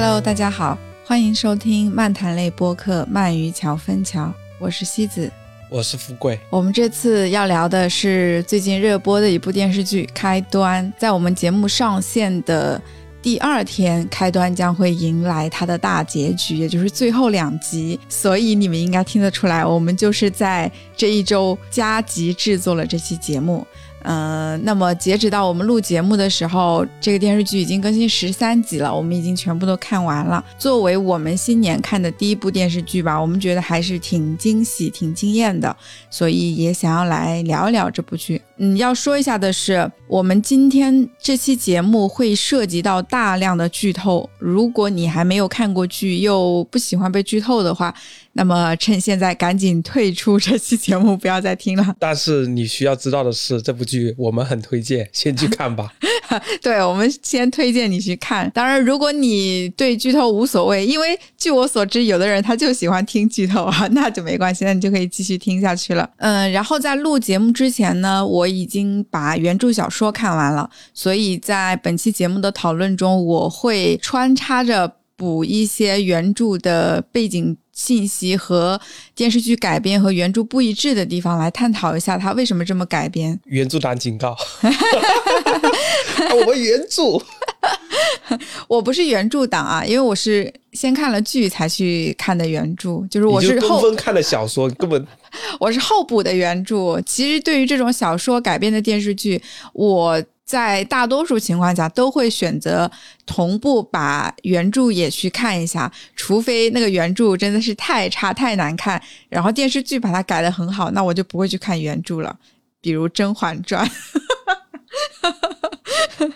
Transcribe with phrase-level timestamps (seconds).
[0.00, 4.26] Hello，大家好，欢迎收听漫谈类播客《鳗鱼桥分桥》，
[4.60, 5.28] 我是西子。
[5.68, 6.38] 我是富贵。
[6.50, 10.86] 我们这次要聊的是最近热播的一部电视剧《开端》。
[10.96, 12.80] 在我们节目上线的
[13.20, 17.98] 第二天，《开端》将会迎来它的大结局，也就是最后两集。
[18.08, 23.66] 所以你们应该听得出来，我们就是在这一周加急制作了这期节目。
[24.08, 30.42] 呃，那么截止到我们录节目的时候，这个电视剧已经更新十三集了，我们已经全部都看完了。
[30.58, 35.76] 作为我们新年看的第一部电视剧吧，我们觉得还是挺惊喜、挺惊艳的，
[36.08, 38.40] 所以也想要来聊一聊这部剧。
[38.56, 47.94] 嗯，要说一下的是，我们今天这期节目会涉及到大量的剧透，如果你还没有看过剧，又不喜欢被剧透的话。
[48.32, 51.94] 那么趁现在赶紧退出这期节目，不要再听了。
[51.98, 55.92] 但是你需要知道的是，这部剧我们很推荐，先去看吧。
[56.62, 58.50] 对，我们先推荐你去看。
[58.54, 66.08] 当然，如果你对剧透无所谓，因为据我所知，有的人他就喜欢听剧透啊，那就没关系，那你就可以继续听下去了。
[66.18, 77.58] 嗯，然后在录节目之前呢，我已经把原著小说看完了，所以在本期节目的讨论中，我会穿插着补一些原著的背景。
[77.78, 78.80] 信息和
[79.14, 83.38] 电视剧改编和原著不一致的地方，来探讨一下他为什么这么改编。
[83.44, 84.36] 原著党警告，
[86.34, 87.22] 我们原著，
[88.66, 95.06] 我不是原著党啊，因为我是先看了剧才去看的原著，就是我是后分看的小说，根本
[95.60, 97.00] 我是后补的原著。
[97.06, 99.40] 其实对于这种小说改编的电视剧，
[99.72, 100.20] 我。
[100.48, 102.90] 在大多数情况下，都会选择
[103.26, 112.34] 同步把原著也去看一下，除非那个原著真的是太差、太难看，然后电视剧把它改的很好，那我就不会去看原著了。
[112.80, 113.86] 比如《甄嬛传》。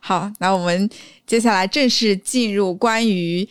[0.00, 0.90] 好，那我们
[1.26, 3.48] 接下来正式进入关于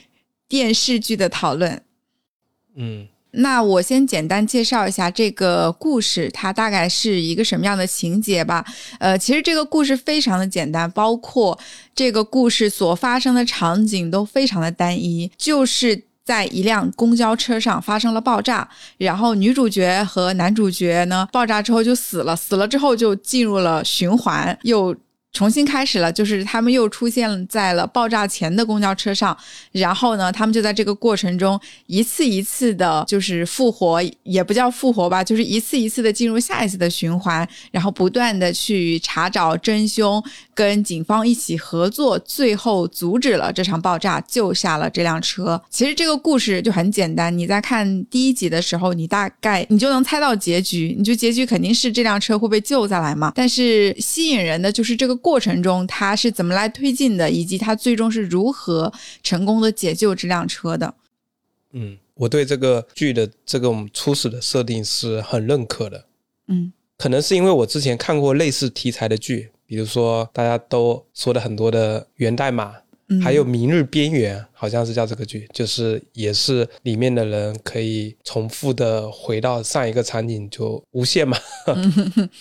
[0.47, 1.81] 电视剧的讨论。
[2.75, 3.07] 嗯。
[3.37, 8.65] 那我先简单介绍一下这个故事，它大概是一个什么样的情节吧。
[8.99, 11.57] 呃，其实这个故事非常的简单，包括
[11.93, 24.95] 这个故事所发生的场景都非常的单一，就是在一辆公交车上发生了爆炸，然后女主角和男主角呢，爆炸之后就死了，死了之后就进入了循环，又。
[25.35, 29.37] 重新开始了，就是他们又出现在了爆炸前的公交车上，
[29.73, 40.23] 然后呢，他们就在这个过程中一次一次的，就是复活，也不叫复活吧，就是一次一次的进入下一次的循环，然后不断的去查找真凶，
[40.53, 45.61] 跟警方一起合作，最后阻止了这场爆炸，救下了这辆车。
[45.69, 53.33] 其实这个故事就很简单，你在看第一集的时候，你大概你就能猜到结局，你就结局肯定是这辆车会被救下来嘛。
[53.35, 55.13] 但是吸引人的就是这个。
[55.25, 58.93] 过程中他是怎么来推进的，以及他最终是如何
[59.23, 60.93] 成功的解救这辆车的？
[61.71, 66.05] 嗯，我对这个剧的这种初始的设定是很认可的。
[66.45, 72.73] 嗯，可能是因为我之前看过类似题材的剧，比如说大家都说的很多的《源代码》。
[73.21, 81.37] 还有《明日边缘》，好像是叫这个剧，就是也是里面的人可以重复的回到上一个场景，就无限嘛。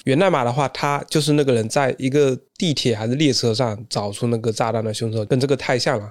[0.05, 6.11] 源代码的话，他就是那个人在一个地铁还是列车上找出那个炸弹的凶手，跟这个太像了。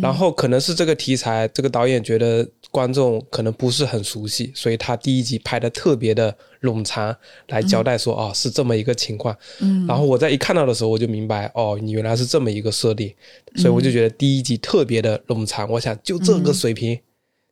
[0.00, 6.36] 然后可能是这个题材，这个导演觉得观众可能不是很熟悉，所以他第一集拍的特别的。
[6.60, 7.16] 冗长
[7.48, 13.10] 来交代说哦是这么一个情况，嗯，然后我在一看到的时候我就明白哦你原来是这么一个设定，
[13.56, 17.00] 所以我就觉得第一集特别的冗长，我想就这个水平，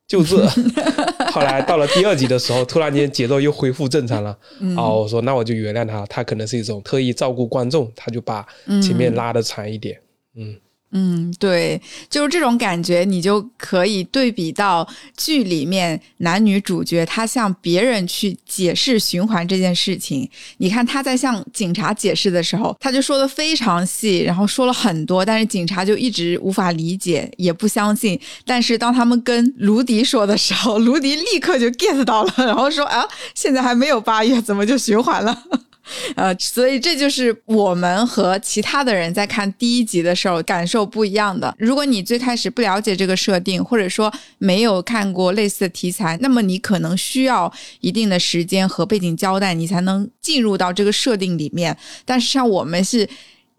[0.07, 0.47] 就这。
[1.33, 4.37] 后来到了第二集的时候，突然间节奏又恢复正常了，
[4.77, 8.47] 哦，我说那我就原谅他，他可能是一种特意照顾观众，他就把
[8.83, 9.99] 前面拉的长一点，
[10.35, 10.55] 嗯。
[10.91, 11.79] 嗯，对，
[12.09, 20.27] 就是这种感觉，你就可以对比到剧里面男女主角他向别人去解释循环这件事情。
[20.57, 28.19] 你看他在向警察解释的时候，他就说的非常细，然后说了很多，但是警察就一直无法理解，也不相信。
[28.43, 33.05] 但是当他们跟卢迪说的时候，卢迪立刻就 get 到了，然后说啊，
[33.35, 35.43] 现在还没有八月，怎么就循环了？
[36.15, 41.53] 呃，所以这就是我们和其他的人在看第一集的时候感受不一样的。
[41.57, 51.75] 如果你最开始不了解这个设定，或者说没有看过类似的题材，那么你可能需要一定的时间和背景交代，你才能进入到这个设定里面。
[52.05, 53.07] 但是像我们是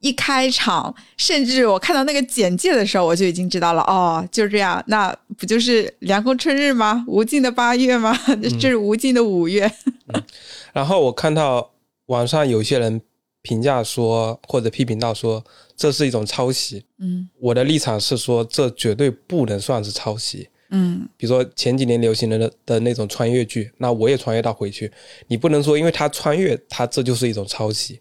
[0.00, 7.04] 一开场，甚至我看到那个简介的时候，我就已经知道了，哦，就是这样，那不就是凉风春日吗？
[7.06, 8.18] 无尽的八月吗？
[8.60, 9.70] 这是无尽的五月。
[10.72, 11.70] 然后我看到。
[12.10, 13.00] 网上有些人
[13.40, 15.42] 评价说，或者批评到说，
[15.76, 16.84] 这是一种抄袭。
[16.98, 20.48] 嗯，我的立场是说，这绝对不能算是抄袭。
[20.70, 24.90] 嗯，比如说前几年流行的的那种穿越剧，那我也穿越到回去，
[25.28, 28.00] 你不能说因为他穿越，他这就是一种抄袭。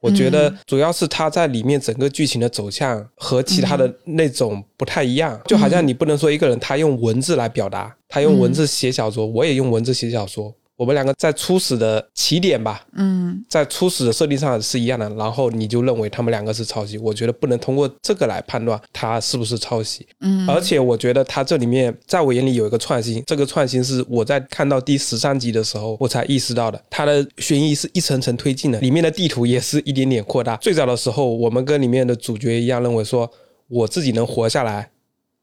[0.00, 10.54] 我觉得主要是他在里面整个剧情的走向和其他的那种不太一样，就好像你不能说一个人他用文字来表达，他用文字写小说，我也用文字写小说。
[10.76, 30.56] 我们两个在初始的起点吧，嗯，在初始的设定上是一样的，然后你就认为他们两个是抄袭，我觉得不能通过这个来判断它是不是抄袭，嗯，而且我觉得它这里面在我眼里有一个创新，这个创新是我在看到第十三集的时候我才意识到的，它的悬疑是一层层推进的，里面的地图也是一点点扩大。
[30.56, 33.30] 最早的时候，我们跟里面的主角一样，认为说
[33.68, 34.90] 我自己能活下来。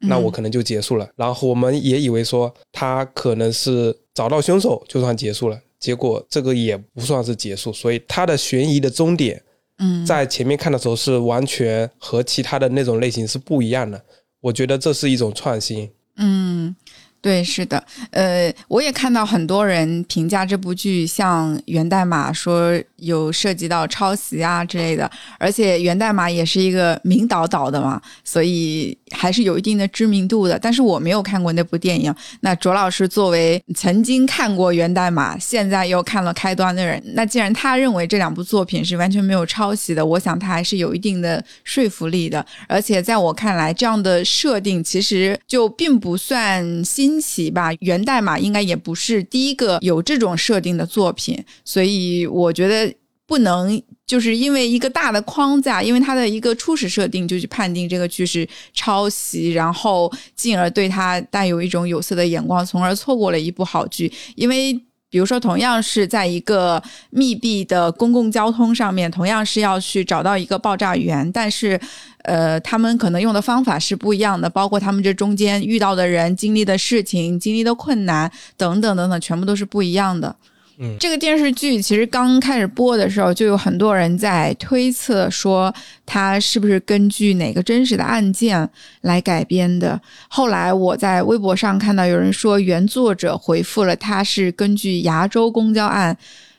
[0.03, 9.41] 那我可能就结束了，然后我们也以为说他可能是找到凶手就算结束了，结果这个也不算是结束，所以他的悬疑的终点，
[9.79, 14.03] 嗯，在前面看的时候是完全和其他的那种类型是不一样的，
[14.41, 16.75] 我觉得这是一种创新，嗯。
[17.23, 17.81] 对，是的，
[18.11, 25.09] 呃，我也看到很多人评价这部剧像源代码，说有涉及到抄袭啊之类的，
[25.39, 30.59] 而且源代码也是一个名导导的嘛，所以还是有一定的知名度的。
[30.59, 32.13] 但是我没有看过那部电影。
[32.41, 42.45] 那卓老师作为曾经看过源代码，现在又看了开端的人，那既然他认为这两部作品是完全没有抄袭的，我想他还是有一定的说服力的。
[42.67, 47.12] 而且在我看来，这样的设定其实就并不算新。
[47.13, 52.91] 惊奇吧，源代码应该也不是第一个有这种设定的作品，所以我觉得
[53.27, 64.11] 不能就是因为一个大的框架，因为它的一个初始设定就去判定这个剧是抄袭，然后进而对它带有一种有色的眼光，从而错过了一部好剧。
[64.35, 64.73] 因为
[65.09, 66.81] 比如说，同样是在一个
[67.11, 71.79] 密闭的公共交通上面，同样是要去找到一个爆炸源，但是。
[72.23, 80.35] 呃，他们可能用的方法是不一样的，包括他们这中间遇到的人、经历的事情、经历的困难等等等等，全部都是不一样的。
[80.79, 85.71] 嗯，这个电视剧其实刚开始播的时候，就有很多人在推测说
[86.05, 88.67] 它是不是根据哪个真实的案件
[89.01, 90.01] 来改编的。
[90.27, 96.17] 后来我在微博上看到有人说，原作者回复了，他是根据牙州公交案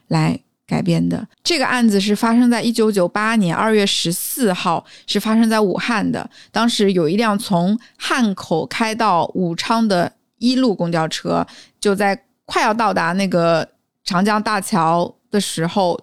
[0.09, 0.39] 来。
[0.67, 6.29] 改编的这个案子是发生在一九九八年二月十四号，是发生在武汉的。
[6.51, 11.47] 当时有一辆从汉口开到武昌的一路公交车，
[11.79, 13.69] 就在快要到达那个
[14.05, 16.01] 长江大桥的时候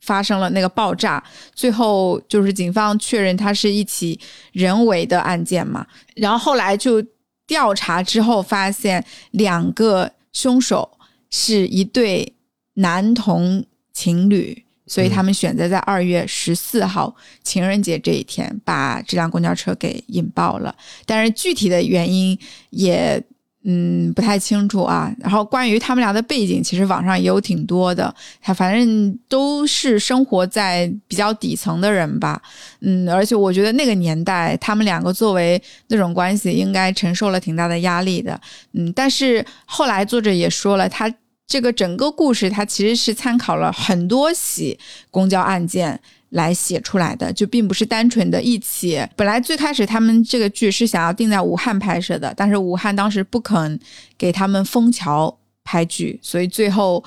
[0.00, 1.22] 发生了那个爆炸。
[1.54, 4.18] 最后就是警方确认它是一起
[4.52, 5.86] 人为的案件嘛。
[6.16, 7.00] 然后后来就
[7.46, 10.98] 调查之后发现，两个凶手
[11.30, 12.34] 是一对
[12.74, 13.64] 男童。
[14.00, 20.74] 情侣，所以他们选择在二月十四号情人节这一天把这辆公交车给引爆了。
[21.04, 22.38] 但是具体的原因
[22.70, 23.22] 也
[23.64, 25.14] 嗯不太清楚啊。
[25.20, 28.12] 然后关于他们俩的背景，其实网上也有挺多的。
[28.40, 32.40] 他反正都是生活在比较底层的人吧。
[32.80, 38.40] 嗯，而且我觉得那个年代他们两个作为那种关系，应该承受了挺大的压力的。
[38.72, 41.12] 嗯，但是后来作者也说了，他。
[41.50, 44.78] 这个整个故事，它其实是参考了很多起
[45.10, 49.04] 公交案件来写出来的，就并不是单纯的一起。
[49.16, 53.80] 本来最开始他们这个剧是想要定在武汉拍摄的，但是武汉当时不肯
[54.16, 57.04] 给他们封桥拍剧，所以最后。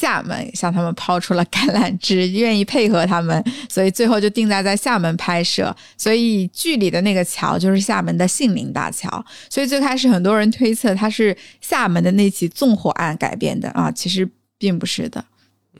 [0.00, 5.74] 厦门向他们抛出了橄榄枝，愿意配合他们，所以最后就定在在厦门拍摄。
[5.98, 9.24] 所以剧里的那个桥就是厦门的杏林大桥。
[9.50, 15.22] 所以最开始很多人推测它是厦门的那起纵火案改编的啊，其实并不是的。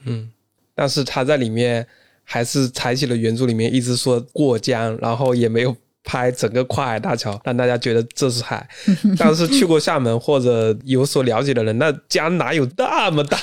[0.04, 0.30] 嗯，
[0.74, 1.86] 但是他在里面
[2.22, 5.74] 还是采取了原著里面一直说过江，然后也没有。
[6.04, 8.66] 拍整个跨海大桥，让大家觉得这是海。
[9.18, 13.38] 但是去过厦门或者有所了解的人，那江哪有那么大？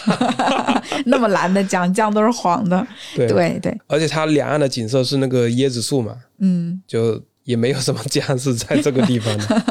[1.05, 2.85] 那么蓝的江，江都是黄的。
[3.15, 9.63] 对对对，而且它两岸的景色是那个椰子树嘛，嗯，就也没有什么江是在这个地方的。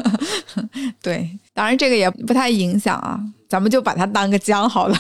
[1.03, 4.97] 对，当然这个也不太影响啊，咱们就把它当个江好了。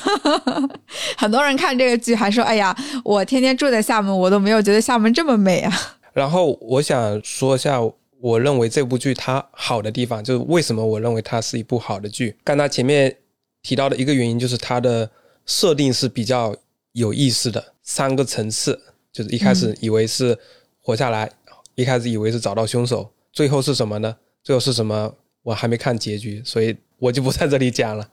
[1.17, 5.73] 很多人看这个剧还说：“哎呀，我天天住在厦门，我都没有觉得厦门这么美啊。”
[6.19, 7.81] 然后我想说一下，
[8.21, 12.37] 我认为这部剧它好的地方，就是为什么我认为它是一部好的剧。
[12.43, 13.17] 刚才前面
[13.63, 15.09] 提到的一个原因，就是它的
[15.47, 16.53] 设定是比较
[16.91, 18.77] 有意思的，三个层次，
[19.13, 20.37] 就是一开始以为是
[20.81, 21.31] 活下来，
[21.77, 24.17] 一开始以为是找到凶手，最后是什么呢？
[24.43, 25.15] 最后是什么？
[25.45, 28.09] 我还没看结局，所以我就不在这里讲了。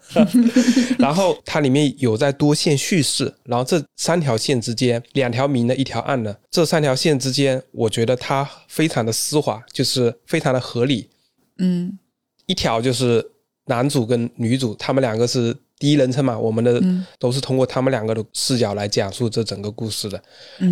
[0.99, 11.09] 然后它里面有在多线叙事，然后这三条线之间，两条明的，一条暗的，这三条线之间，我觉得它非常的丝滑，就是非常的合理。
[11.57, 11.97] 嗯，
[12.45, 13.25] 一条就是
[13.65, 16.81] 男主跟女主，他们两个是第一人称嘛，我们的
[17.17, 20.21] 都是通过他们两个的视角来讲述这整个故事的。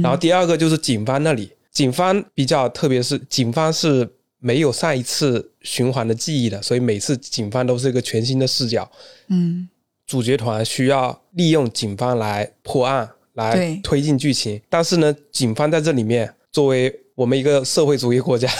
[0.01, 4.07] 然后第二个就是警方那里，警方比较特别是警方是。
[4.45, 8.91] 没有上一次循环的记忆的，所以每次警方都是一个全新的视角。
[9.29, 9.69] 嗯，
[10.05, 14.59] 主角团需要利用警方来破案，来推进剧情。
[14.69, 18.51] 但是呢，警方在这里面作为我们一个社会主义国家，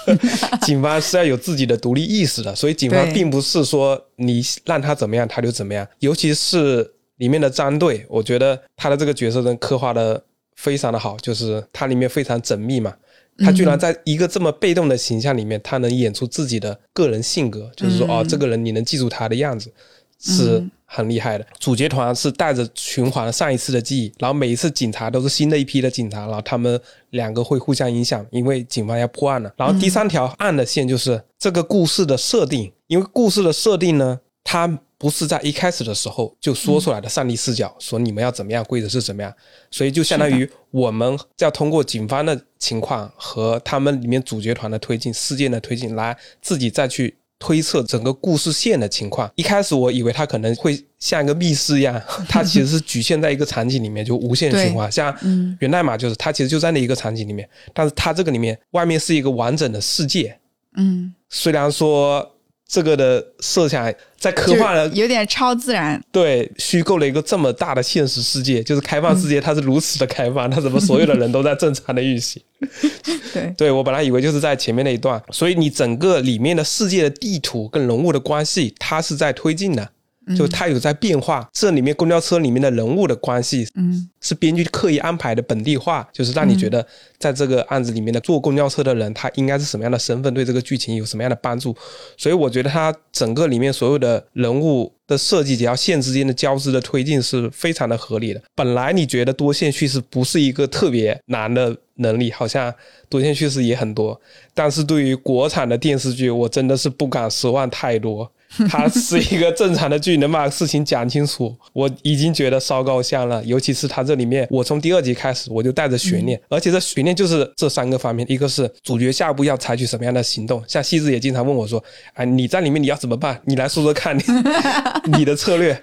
[0.60, 2.54] 警方是要有自己的独立意识的。
[2.54, 5.88] 所以警方并不是说你让他怎么样他就怎么样。
[6.00, 10.22] 尤其是里面的张队，我觉得他的这个角色能刻画的
[10.56, 12.94] 非常的好，就是它里面非常缜密嘛。
[13.38, 19.72] 他居然在一个这么被动的形象里面，他能演出自己的个人性格，就是说，哦，这个人你能记住他的样子，
[20.20, 21.46] 是很厉害的。
[21.58, 29.52] 主角团是带着循环上一次的记忆，然后每一次警察都是新的一批的警察，然后他们两个会互相影响，因为警方要破案了。
[29.56, 34.78] 然后第三条暗的线就是这个故事的设定，因为故事的设定呢，它。
[35.02, 39.34] 不是在一开始的时候就说出来的上帝视角，说你们要怎么样，规则是怎么样，
[39.68, 49.28] 所以就相当于我们要通过警方的情况和他们里面主角团的推进、事件的推进，来自己再去推测整个故事线的情况。
[49.34, 54.92] 一开始我以为它可能会像一个密室一样， 它其实是局限在一个场景里面，就无限循环。
[54.92, 55.12] 像
[55.58, 60.38] 源代码就是它其实就在那一个场景里面，但是它这个里面外面是一个完整的世界。
[60.76, 62.24] 嗯，虽然说。
[62.72, 66.02] 这个的设想在科幻的，有点超自然。
[66.10, 72.42] 对，虚构了一个这么大的现实世界，就是开放世界，它是如此的开放，它怎么所有的人都在正常的运行？
[73.34, 79.90] 对，对我本来以为就是在前面那一段，所以你整个里面的世界的地图跟人物的关系，它是在推进的。
[80.36, 86.86] 就它有在变化，这里面公交车里面的人物的关系，嗯，是编剧刻意安排的本地化，就是让你觉得
[87.18, 91.76] 在这个案子里面的坐公交车的人，他应该是什么样的身份，对这个剧情有什么样的帮助。
[92.16, 98.40] 所以我觉得它整个里面所有的人物的设计，只要线之间的交织的推进是非常的合理的。
[98.54, 102.72] 本来你觉得多线叙事不是一个特别难的能力，好像
[103.08, 104.20] 多线叙事也很多，
[104.54, 108.30] 但是对于国产的电视剧，我真的是不敢奢望太多。
[108.68, 113.42] 它是一个正常的剧，能把事情讲清楚， 我已经觉得烧高香了。
[113.44, 121.82] 尤其是它这里面，我从第二集开始我就带着悬念，而且这悬念就是这三个方面：一个是主角下一步要采取什么样的行动，像西子也经常问我说
[122.14, 123.40] ：“哎，你在里面你要怎么办？
[123.44, 124.22] 你来说说看，你
[125.18, 125.82] 你的策略，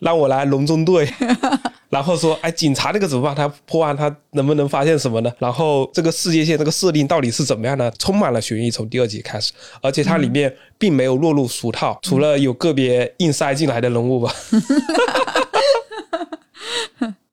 [0.00, 1.08] 让我来隆中对。
[1.90, 3.34] ”然后说，哎，警察那个怎么办？
[3.34, 5.32] 他破案，他能不能发现什么呢？
[5.40, 7.90] 然后这个世界线这个设定到底是怎么样呢？
[7.98, 9.52] 充满了悬疑，从第二集开始，
[9.82, 14.32] 而且它里面并没有落入俗套，除了有个别硬塞进来的人物吧。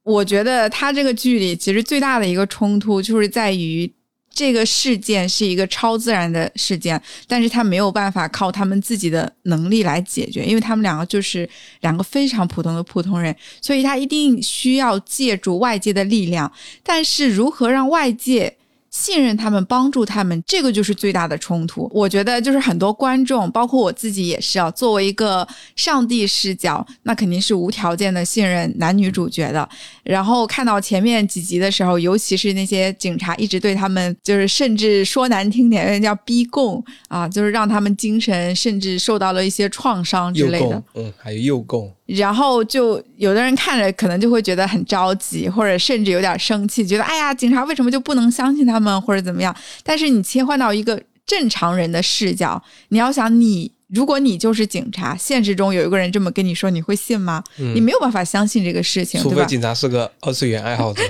[0.04, 3.92] 我觉得他这个剧里其实最大的一个冲突就是在于。
[4.38, 11.50] 这个事件是一个超自然的事件，但是他没有办法靠他们自己的能力来解决，因为他们两个就是
[11.82, 16.52] 两个非常普通的普通人，所以他一定需要借助外界的力量。
[16.84, 18.57] 但是如何让外界？
[18.98, 21.88] 信任他们，帮助他们，这个就是最大的冲突。
[21.94, 24.72] 我觉得，就是很多观众，包括我自己也是啊。
[24.72, 29.70] 作为一个上帝视角，那肯定是无条件的信任男女主角的。
[30.04, 40.84] 然后看到前面几集的时候，尤其是那些警察一直对他们，就是甚至说难听点，人叫逼供啊，就是让他们精神甚至受到了一些创伤之类的。
[40.96, 41.94] 嗯，还有诱供。
[42.08, 49.56] 然后就有的人看着可能就会觉得很着急，或者甚至有点生气，觉得哎呀，警察为什么就不能相信他们或者怎么样？
[49.84, 57.44] 但是你切换到一个正常人的视角，你要想你，如果你就是警察，现实中有一个人这么跟你说，你会信吗？
[57.58, 61.04] 你没有办法相信这个事情，除非警察是个二次元爱好者。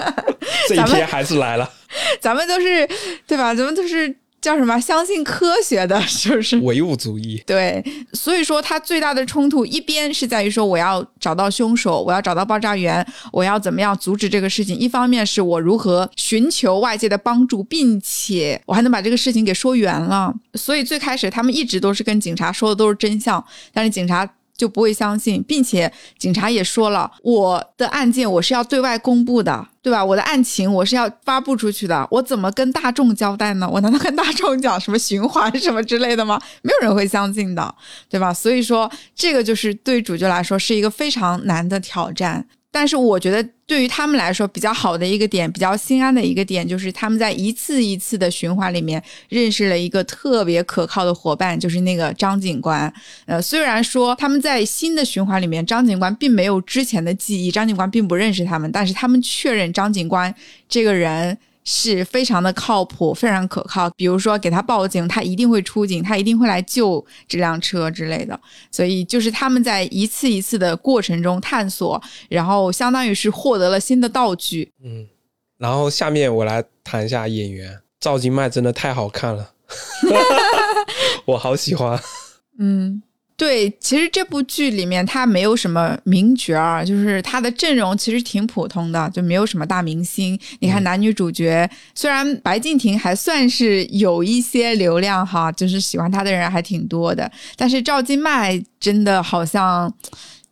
[0.66, 1.70] 这一天还是来了，
[2.20, 2.88] 咱们都是
[3.26, 3.54] 对吧？
[3.54, 4.16] 咱们都是。
[4.40, 4.80] 叫什么？
[4.80, 7.42] 相信科学的， 是不是唯物主义？
[7.46, 20.34] 对，所以说他最大的冲突，一边是在于说我要找到凶手，我要找到爆炸源，我要怎么样阻止这个事情；一方面是我如何寻求外界的帮助，并且我还能把这个事情给说圆了。
[20.54, 24.28] 所以最开始他们一直都是跟警察说的都是真相，但是警察。
[24.60, 30.04] 就不会相信，并且警察也说了，我的案件我是要对外公布的，对吧？
[30.04, 33.66] 我的案情我是要发布出去的，我怎么跟大众交代呢？
[33.66, 36.38] 我难道跟大众讲什么循环什么之类的吗？
[36.60, 37.74] 没有人会相信的，
[38.10, 38.34] 对吧？
[38.34, 42.46] 所以说，这个就是对主角来说是一个非常难的挑战。
[42.72, 52.92] 但是我觉得对于他们来说比较好的一个点，比较心安的一个点，就是他们在一次一次的循环里面认识了一个特别可靠的伙伴，就是那个张警官。
[53.26, 60.34] 呃，虽然说他们在新的循环里面，张警官并没有之前的记忆，张警官并不认识他们，但是他们确认张警官
[60.68, 61.36] 这个人。
[61.64, 63.88] 是非常的靠谱，非常可靠。
[63.90, 68.38] 比如说给他报警，他一定会出警，他一定会来救这辆车之类的。
[68.70, 74.72] 所以就是他们在一次一次的过程中探索，然后相当于是获得了新的道具。
[74.82, 75.06] 嗯，
[75.58, 79.52] 然后下面我来谈一下演员，赵今麦真的太好看了，
[81.26, 82.00] 我好喜欢。
[82.58, 83.02] 嗯。
[83.40, 90.38] 对，其实这部剧里面他没有什么名角儿，就是他的阵容其实挺普通的，就没有什么大明星。
[90.58, 99.90] 你看男女主角，虽然白敬亭还算是有一些流量哈，就是喜欢他的人还挺多的，但是赵今麦真的好像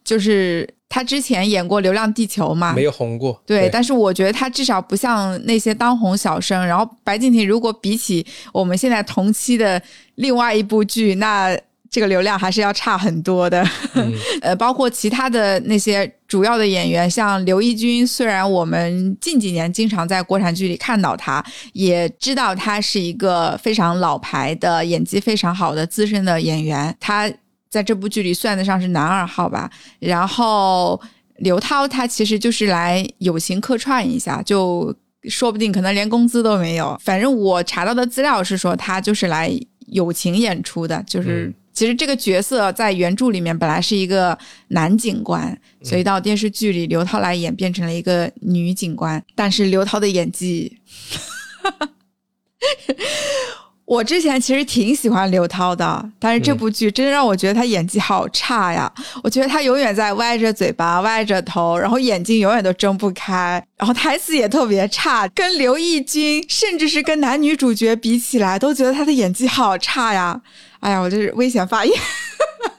[0.03, 3.39] 就是他之前演过《流浪地球》嘛，没有红过。
[3.45, 6.67] 对，但是我觉得他至少不像那些当红小生。
[6.67, 9.83] 然后白敬亭如果比起我们现在同期的
[10.15, 11.55] 另外一部剧，那。
[11.91, 13.67] 这个流量还是要差很多的，
[14.43, 21.43] 呃，包括其他的那些主要的演员，像刘奕君，虽然我们近几年经常在国产剧里看到他，
[21.73, 27.31] 也知道他是一个非常老牌的演技非常好的资深的演员，他
[27.71, 29.71] 在这部剧里算得上是男二号吧。
[29.99, 31.01] 然后
[31.39, 34.95] 刘涛他其实就是来友情客串一下，就
[35.31, 36.99] 说不定可能连工资都没有。
[37.03, 39.51] 反正我查到的资料是说他就是来
[39.87, 41.51] 友情演出的，就是。
[41.79, 49.25] 其实这个角色在原著里面本来是一个男警官，所以到电视剧里刘涛来演变成了一个女警官。
[49.37, 50.77] 但是刘涛的演技，
[53.89, 58.93] 我之前其实挺喜欢刘涛的，但是这部剧真的让我觉得她演技好差呀！
[59.25, 70.39] 我觉得她永远在歪着嘴巴、歪着头，然后眼睛永远都睁不开，然后台词也特别差，跟刘奕君甚至是跟男女主角比起来，都觉得她的演技好差呀。
[70.81, 71.99] 哎呀，我这是危险发言，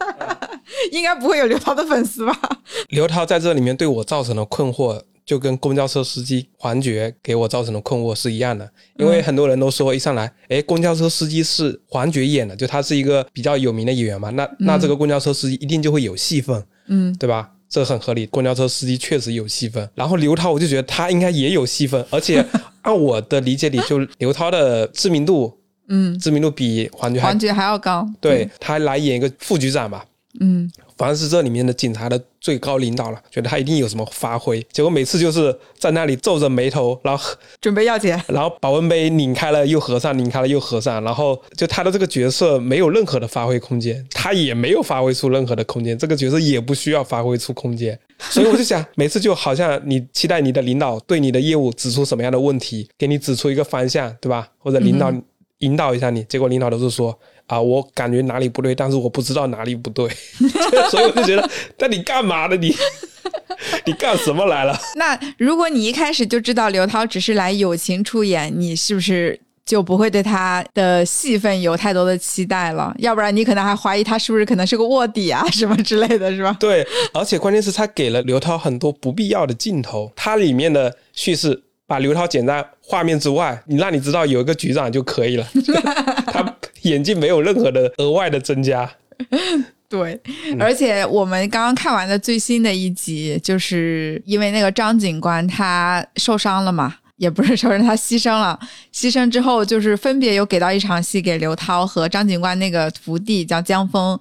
[0.94, 2.40] 应该不会有刘涛的粉丝吧？
[2.90, 8.68] 刘涛在这里面对我造成了困惑，就跟公交车司机黄觉给我造成的困惑是一样的。
[8.98, 17.52] 因为很多人都说一上来，哎，公交车司机是黄觉演的，就他是一个比较有名的演员嘛，那那这个公交车司机一定就会有戏份，嗯，对吧？
[17.70, 19.88] 这很合理，公交车司机确实有戏份。
[19.94, 22.44] 然后刘涛，我就觉得他应该也有戏份，而且
[22.82, 25.56] 按我的理解里，就刘涛的知名度。
[25.90, 28.08] 嗯，知名度比黄觉黄觉还要高。
[28.20, 30.04] 对他来演一个副局长吧。
[30.40, 34.62] 嗯，反正是这里面的警察的最高领导了，觉得他一定有什么发挥。
[34.70, 47.98] 结果每次就是在那里皱着眉头，然后 准备要钱，然后保温杯拧开了又合上，拧开了又合上，然后就他的这个角色没有任何的发挥空间，他也没有发挥出任何的空间，这个角色也不需要发挥出空间。
[48.20, 54.50] 所以我就想，每次就好像你期待你的领导对你的业务指出什么样的问题，给你指出一个方向，对吧？
[54.58, 55.10] 或者领导。
[55.60, 57.14] 引导一下你，结果领导都是说
[57.50, 60.08] 啊，我感觉哪里不对，但是我不知道哪里不对，
[60.92, 62.56] 所以我就觉得， 那你干嘛呢？
[62.56, 62.74] 你
[63.86, 64.80] 你干什么来了？
[64.96, 72.94] 那如果你一开始就知道刘涛只是来友情出演，你是不是就不会对他的戏份有太多的期待了？
[73.00, 76.56] 要不然你可能还怀疑他是不是可能是个卧底啊什么之类的是吧？
[76.60, 81.64] 对，而且关键是他给了刘涛很多不必要的镜头，它里面的叙事。
[81.88, 85.48] 把刘涛剪在画面之外，你让你知道有一个局长就可以了。
[86.28, 86.44] 他
[86.84, 88.90] 演技没有任何的额外的增加。
[89.90, 90.20] 对，
[90.60, 98.60] 而且我们刚刚看完的最新的一集，就是因为那个张警官他受伤了嘛，也不是受伤，他牺牲了。
[98.94, 104.20] 牺牲之后，就是分别有给到一场戏给刘涛和张警官那个徒弟叫江峰。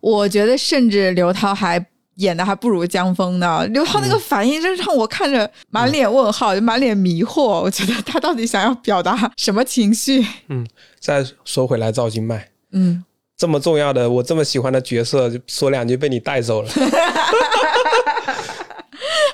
[0.00, 1.84] 我觉得甚至刘涛还。
[2.20, 7.42] 演的还不如江峰呢，刘涛那个反应真是让我看着满脸问号，满脸迷惑。
[7.42, 10.24] 我觉得他到底想要表达什么情绪？
[10.48, 10.66] 嗯，
[11.00, 13.04] 再说回来，赵今麦，嗯，
[13.36, 16.70] 这么重要的，我这么喜欢的角色，说两句被你带走了。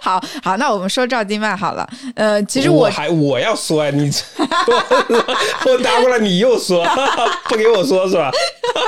[0.06, 1.84] 好好，那我们说赵今麦好了。
[2.14, 4.08] 呃，其实我还我要说，你
[5.66, 6.86] 我打 过来，你又说
[7.48, 8.30] 不给我说是吧？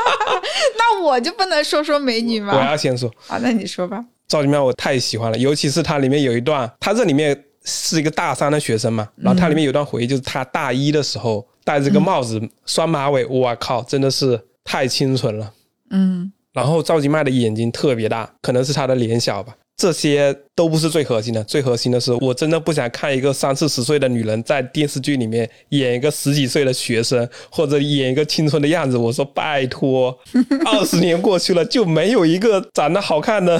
[0.78, 2.54] 那我就不能说说美女吗？
[2.56, 3.12] 我要先说。
[3.26, 4.04] 好，那你说吧。
[4.28, 15.50] 赵今麦我太喜欢了，尤其是它里面有一段，它这里面是一个大三的学生嘛，然后它里面有段回忆，就是他大一的时候戴着个帽子、双马尾，我靠，真的是太清纯了。
[15.90, 16.32] 嗯。
[16.52, 19.52] 然后赵今麦的眼睛特别大，可能是她的脸小吧。
[19.78, 28.96] 这些都不是最核心的，最核心的是，我真的不想看一个三四十岁的女人在电视剧里面演一个十几岁的学生，或者演一个青春的样子。
[28.96, 30.18] 我说拜托，
[30.66, 33.56] 二十年过去了，就没有一个长得好看的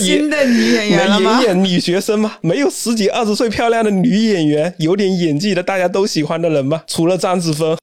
[0.00, 1.40] 新的女演员了吗？
[1.42, 2.38] 演演女学生吗？
[2.40, 6.84] 没有十几二十岁漂亮的女演员，有点演技的大家都喜欢的人吗？
[6.86, 7.76] 除了张子枫。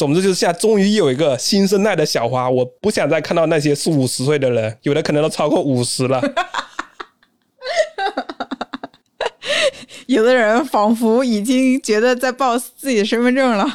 [0.00, 6.22] 总之就是现在终于有一个新生代的小花，我不想再看到那些四五十岁的人，有的可能都超过五十了。
[10.08, 13.66] 有的人仿佛已经觉得在报自己的身份证了。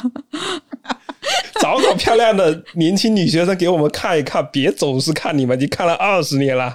[1.62, 6.72] 找个漂亮的年轻女学生给我们看一看，别总是看你们，已经看了二十年了。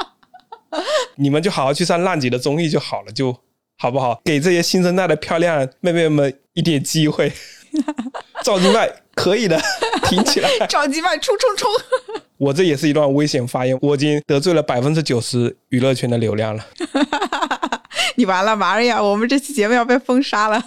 [1.16, 3.34] 你们就好好去上浪姐的综艺就好了，就
[3.78, 4.20] 好不好？
[4.22, 7.32] 给这些新生代的漂亮妹妹们一点机会。
[8.46, 9.60] 赵金麦可以的，
[10.08, 10.48] 挺起来。
[10.68, 11.68] 赵金麦冲冲冲！
[12.38, 16.64] 我这也是一段危险发言，我已经得罪了百分之九十娱乐圈的流量了。
[18.14, 19.02] 你完了，马上呀！
[19.02, 20.62] 我们这期节目要被封杀了。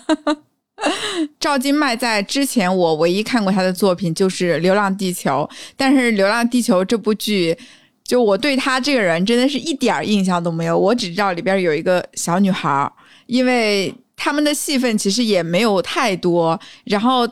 [1.39, 7.57] 赵金麦在之前，我唯一看过他的作品就是《流浪地球》，但是《流浪地球》这部剧，
[8.03, 10.77] 就我对他这个人真的是一点印象都没有。
[10.77, 12.91] 我只知道里边有一个小女孩，
[13.27, 17.25] 因为他们的戏份其实也没有太多，然后。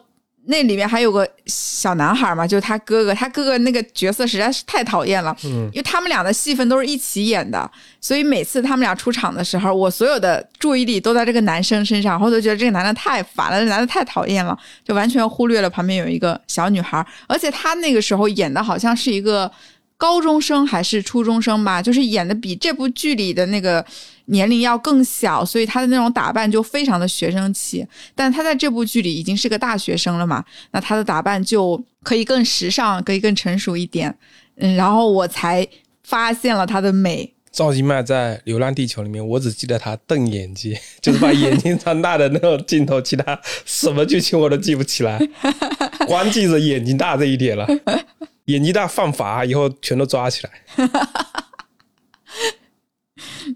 [0.50, 19.52] 那里面还有个小男孩嘛，就是他哥哥，他哥哥那个角色实在是太讨厌了，嗯，因为他们俩的戏份都是一起演的，所以每次他们俩出场的时候，我所有的注意力都在这个男生身上，然后都觉得这个男的太烦了，这男的太讨厌了，就完全忽略了旁边有一个小女孩，而且他那个时候演的好像是一个
[19.98, 23.86] 高中生还是初中生吧，就是演的比这部剧里的那个。
[24.30, 27.88] 年龄要更小，所以他的那种打扮就非常的学生气。
[28.14, 34.14] 但他在这部剧里已经是个大学生了嘛，那他的打扮就可以更时尚，可以更成熟一点。
[34.58, 35.66] 嗯，然后我才
[36.04, 37.34] 发现了她的美。
[37.54, 45.18] 赵今麦在《流浪地球》里面，我只记得她瞪眼睛， 就是把眼睛张大的那种镜头，其他什么剧情我都记不起来，
[46.06, 47.66] 光记着眼睛大这一点了。
[48.48, 50.52] 眼睛大犯法，以后全都抓起来。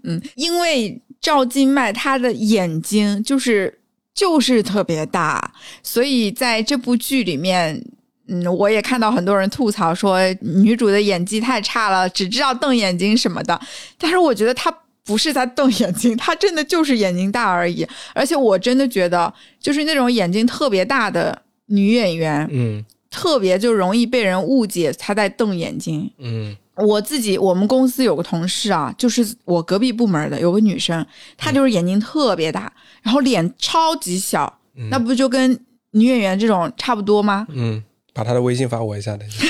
[0.04, 3.80] 嗯，因为赵今麦她的眼睛就是
[4.14, 5.52] 就是特别大，
[5.82, 7.84] 所以在这部剧里面，
[8.28, 13.60] 嗯，我也看到很多人吐槽说女主的演技太差了，只知道瞪眼睛什么的。
[13.98, 14.74] 但是我觉得她
[15.04, 17.86] 不是在瞪眼睛，她真的就是眼睛大而已。
[18.14, 26.56] 而且我真的觉得，就是那种眼睛特别大的女演员，嗯，特别就容易被人误解他在瞪眼睛，嗯。
[26.74, 32.72] 我自己，我们公司有个同事啊，就是我隔壁部门的有个女生，她就是眼睛特别大，
[33.02, 35.52] 然后脸超级小，那不就跟
[35.90, 37.46] 女演员这种差不多吗？
[37.50, 39.46] 嗯，把她的微信发我一下，等一下。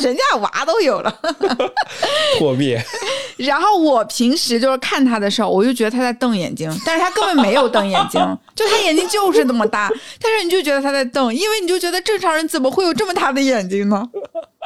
[0.00, 1.20] 人家娃都有了，
[2.38, 2.82] 破灭。
[3.36, 8.20] 然后我平时就是看他的时候，我就觉得他在瞪眼睛，但是他根本没有瞪眼睛，
[8.54, 14.08] 就他眼睛就是那么大，但是你就觉得他在瞪，因为你就觉得正常人怎么会有这么大的眼睛呢？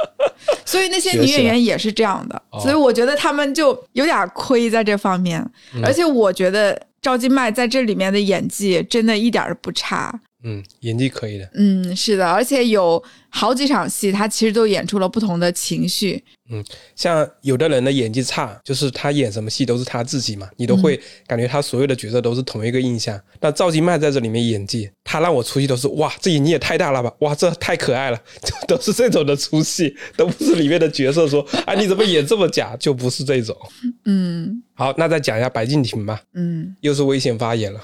[0.66, 5.42] 所以那些女演员也是这样的，所以我觉得他们就有点亏在这方面。
[5.82, 10.12] 而且我觉得赵今麦在这里面的演技真的一点都不差。
[10.48, 11.50] 嗯，演技可以的。
[11.54, 16.22] 嗯，是的，而且有好几场戏，他其实都演出了不同的情绪。
[16.48, 23.20] 嗯，像有的人的演技差，就是他演什么戏都是他自己嘛，你都会感觉他所有的角色都是同一个印象。
[23.40, 28.22] 那赵今麦在这里面演技，他让我出戏都是哇，这眼睛也太大了吧，哇，这太可爱了，
[28.68, 33.56] 都是这种的出戏，都不是里面的角色说，啊，你怎么演这么假，就不是这种。
[34.04, 36.22] 嗯，好，那再讲一下白敬亭吧。
[36.34, 37.80] 嗯，又是危险发言了。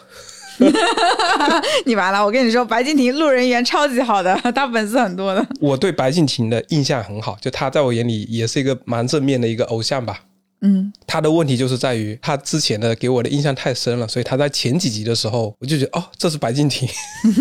[1.86, 2.24] 你完了！
[2.24, 5.44] 我跟你说，白敬亭路人缘超级好的， 他粉丝很多的。
[5.60, 10.20] 我对白敬亭的印象很好，就他在我眼里也是一个蛮正面的一个偶像吧。
[10.62, 16.88] 嗯，他的问题就是在于他之前的给我的印象太深了，所以他在前几集的时候，我就觉得哦，这是白敬亭，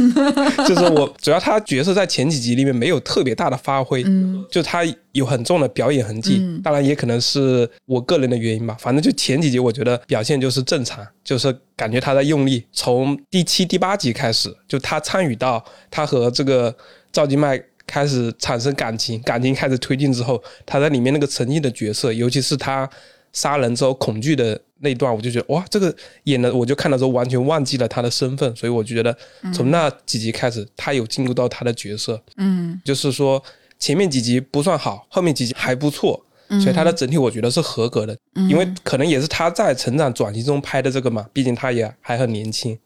[0.67, 12.65] 就是我主要他角色在前几集里面没有特别大的发挥，嗯，就他有很重的表演痕迹，当然也可能是我个人的原因吧，反正就前几集我觉得表现就是正常，就是感觉他在用力。
[12.71, 16.75] 从第七、第八集开始，就他参与到他和这个
[17.11, 22.89] 赵今麦开始产生感情，感情开始推进之后，他在里面那个沉浸的角色，尤其是他。
[23.33, 29.17] 杀人之后恐惧的那段，我就觉得哇，这个演的我就看的时候完全忘记了他的身份，所以我就觉得
[29.53, 33.41] 从那几集开始，他有进入到他的角色，嗯，就是说
[33.79, 36.21] 前面几集不算好，后面几集还不错，
[36.61, 38.13] 所以他的整体我觉得是合格的，
[38.49, 42.77] 因为可能也是他在成长转型中拍的这个嘛，毕竟他也还很年轻，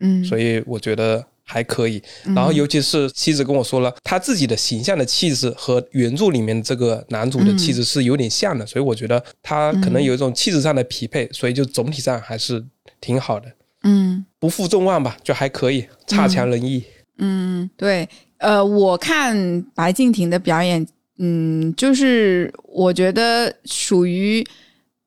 [0.00, 1.24] 嗯，所以我觉得。
[1.52, 2.02] 还可以，
[2.34, 12.64] 然后尤其是妻子跟我说了，他自己的形象的气质和原著里面这个男主的气质是有点像的，所以我觉得他可能有一种气质上的匹配，所以就总体上还是
[13.02, 13.46] 挺好的。
[13.82, 16.82] 嗯，不负众望吧，就还可以，差强人意。
[17.18, 20.86] 嗯，对，呃，我看白敬亭的表演
[21.18, 24.42] 嗯，就是我觉得属于。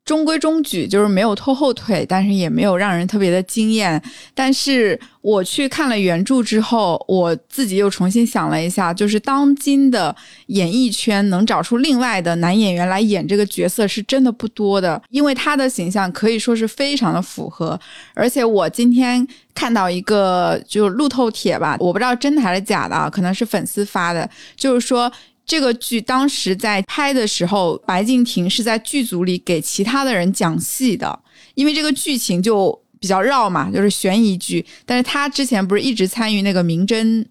[0.06, 4.00] 中规中矩，就是没有拖后腿，但是也没有让人特别的惊艳。
[4.36, 10.16] 但是我去看了原著之后，我自己又重新想了一下，就是当今的
[10.48, 17.80] 演艺圈能找出另外的男演员来演这个角色是真的不多的，因为他的形象可以说是非常的符合。
[18.14, 25.12] 而且我今天看到一个就路透帖吧，我不知道真的还是假的，可能是粉丝发的，就是说。
[25.46, 31.20] 这个剧当时在拍的时候，白敬亭是在剧组里给其他的人讲戏的，
[31.54, 34.66] 因为这个剧情就比较绕嘛，就是悬疑剧。
[34.86, 37.24] 但是他之前不是一直参与那个名侦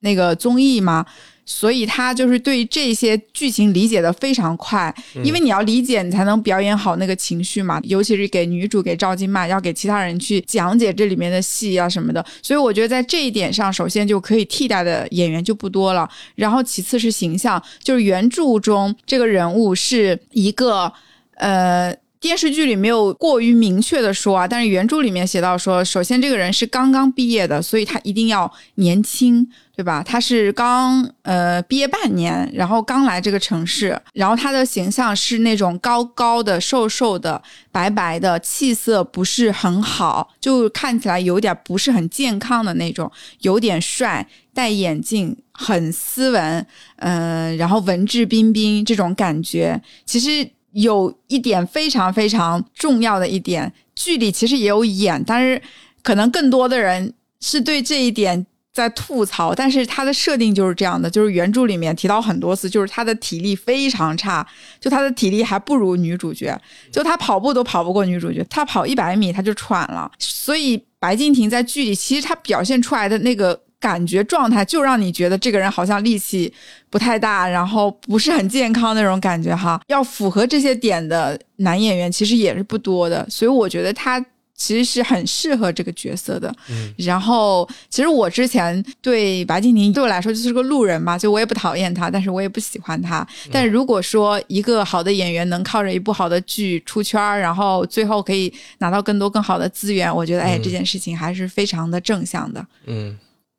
[0.00, 1.04] 那个综艺吗？
[1.46, 7.80] 所以他就是对这些剧情理解的非常快，因为你要理解，你才能表演好那个情绪嘛。
[7.84, 12.24] 尤其是给女主给赵今麦，要给其他人去讲解这里面的戏啊什么的。
[12.42, 16.06] 所以我觉得在这一点上，首先就可以替代的演员就不多了。
[16.34, 20.92] 然后其次是形象，就是原著中这个人物是一个
[21.36, 21.96] 呃。
[22.18, 30.02] 电视剧里没有过于明确的说啊，但是原著里面写到说，首先这个人是刚刚毕业的，所以他一定要年轻，对吧？
[30.02, 43.10] 他是刚呃毕业半年，然后刚来这个城市，然后他的形象是那种高高的、瘦瘦的、白白的，气色不是很好，就看起来有点不是很健康的那种，
[43.42, 50.50] 有点帅，戴眼镜，很斯文，嗯，然后文质彬彬这种感觉，其实。
[50.76, 55.60] 有一点非常非常重要的一点，剧里其实也有演，但是
[56.02, 59.54] 可能更多的人是对这一点在吐槽。
[59.54, 64.46] 但是他的设定就是这样的，就是原著里面提到很多次，就是他的体力非常差，
[64.78, 66.54] 就他的体力还不如女主角，
[66.92, 70.12] 就他跑步都跑不过女主角，他跑一百米他就喘了。
[70.18, 73.62] 所以白敬亭在剧里其实他表现出来的那个。
[73.78, 76.52] 感觉状态就让你觉得这个人好像力气
[76.90, 79.80] 不太大，然后不是很健康那种感觉哈。
[79.88, 84.18] 要符合这些点的男演员其实也是不多的，所以我觉得他
[84.54, 86.52] 其实是很适合这个角色的。
[86.70, 93.24] 嗯，然后其实我之前对白敬亭对我来说就是个路人嘛，就我也不讨厌他，但是我也不喜欢他。
[93.52, 102.66] 但如果说一个好的演员能靠着一部好的剧出圈儿，然后最后可以拿到更多更好的资源，我觉得哎，这件事情还是非常的正向的。
[102.86, 103.16] 嗯。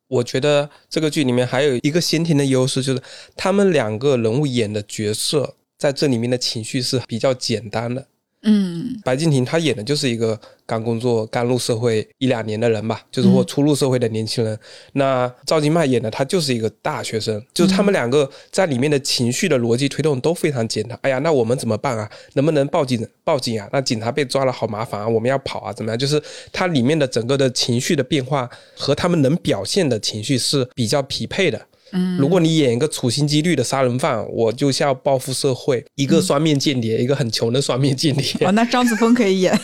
[0.08, 3.02] 我觉得这个剧里面还有一个先天的优势，就是
[3.36, 8.08] 他们两个人物演的角色在这里面的情绪是比较简单的。
[8.44, 14.58] 嗯，白敬亭他演的就是一个刚工作、刚入社会一两年的人吧，就是或初入社会的年轻人。
[14.94, 20.98] 那赵今麦演的他就是一个大学生，就是他们两个在里面的情绪的逻辑推动都非常简单。
[21.02, 22.10] 哎呀，那我们怎么办啊？
[22.34, 23.06] 能不能报警？
[23.24, 23.68] 报警啊？
[23.74, 25.08] 那警察被抓了，好麻烦啊！
[25.08, 25.74] 我们要跑啊？
[25.74, 25.98] 怎么样？
[25.98, 26.22] 就是
[26.54, 31.60] 他里面的整个的情绪的变化和他们能表现的情绪是比较匹配的。
[31.92, 38.46] 嗯，如果你演一个处心积虑的杀人犯，我就是要报复社会，一个双面间谍，一个很穷的双面间谍。
[38.46, 39.60] 哦，那张子枫可以演，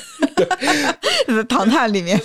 [1.48, 2.20] 《唐探》里面，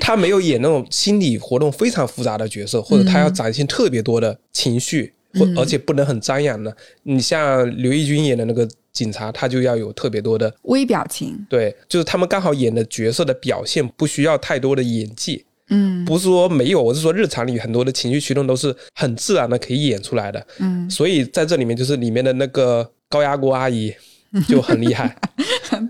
[0.00, 6.76] 他没有演那种心理活动非常复杂的角色，或者他要展现特别多的情绪，或而且不能很张扬的。
[7.04, 11.46] 你像刘奕君演的那个警察，他就要有特别多的微表情。
[11.48, 15.45] 对，就是他们刚好演的角色的表现不需要太多的演技。
[15.70, 20.46] 嗯，不是说没有，我是说日常里很多的情绪驱动都是很自然的可以演出来的。
[20.58, 23.94] 嗯，所以在这里面就是里面的那个高压锅阿姨
[24.48, 25.16] 就很厉害。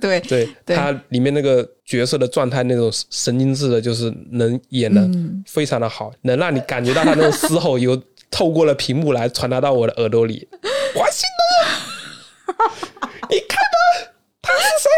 [0.00, 5.08] 对对，她里面那个角色的状态那种神经质的，就是能演的
[5.46, 10.48] 非常的好，能让你感觉到她那种嘶吼有透过了屏幕来传达到我的耳朵里。
[10.94, 12.72] 我信了，
[13.28, 14.90] 你看吧，他是谁？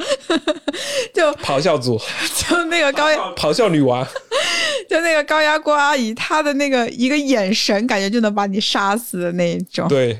[1.14, 2.00] 就咆哮组，
[2.48, 4.06] 就那个高咆哮女王，
[4.88, 9.86] 就那个高压锅阿姨，她的那个一个眼神，感觉就能把你杀死的那一种。
[9.88, 10.18] 对，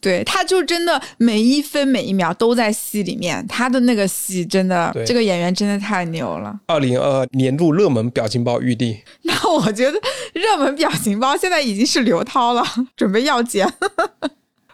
[0.00, 6.54] 对，她就真的每一分每一秒都在戏里面，她的那个戏真的，这个演员真的太牛了。
[6.66, 9.98] 二零二二年度热门表情包预定，那我觉得
[10.34, 12.64] 热门表情包现在已经是刘涛了，
[12.96, 13.66] 准备要剪。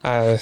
[0.03, 0.39] 哎，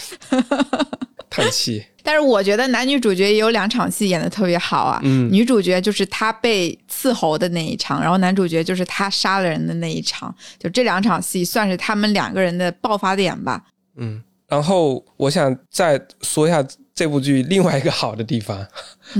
[1.30, 1.84] 叹气。
[2.02, 4.98] 但是我觉得男女主角也有两场戏演的特别好啊。
[5.04, 13.62] 嗯，女主角就是她被伺候的那一场，然后男主角就是他杀了人的那一场，就这两场戏算是他们两个人的爆发点吧。
[13.96, 18.66] 嗯，然后我想再说一下这部剧另外一个好的地方。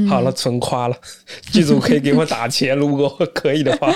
[0.08, 0.96] 好了，纯夸了，
[1.52, 3.94] 剧组可以给我打钱，如果可以的话。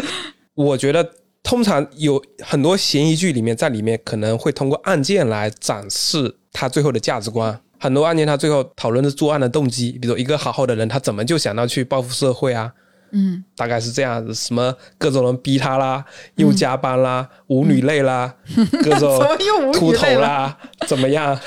[0.54, 1.10] 我觉得
[1.46, 7.56] 通常有很多嫌疑剧里面，在里面可能会通过案件来展示他最后的价值观。
[7.78, 12.72] 很多案件，他最后讨论的作案的动机，比如一个好好的人，他怎么就想到去报复社会啊？
[13.12, 16.04] 嗯，大概是这样子，什么各种人逼他啦，
[16.34, 18.34] 又加班啦，舞女泪啦，
[18.82, 19.16] 各种
[19.72, 21.38] 秃头啦，怎么样？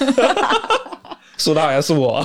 [1.38, 2.24] 说的好像是我。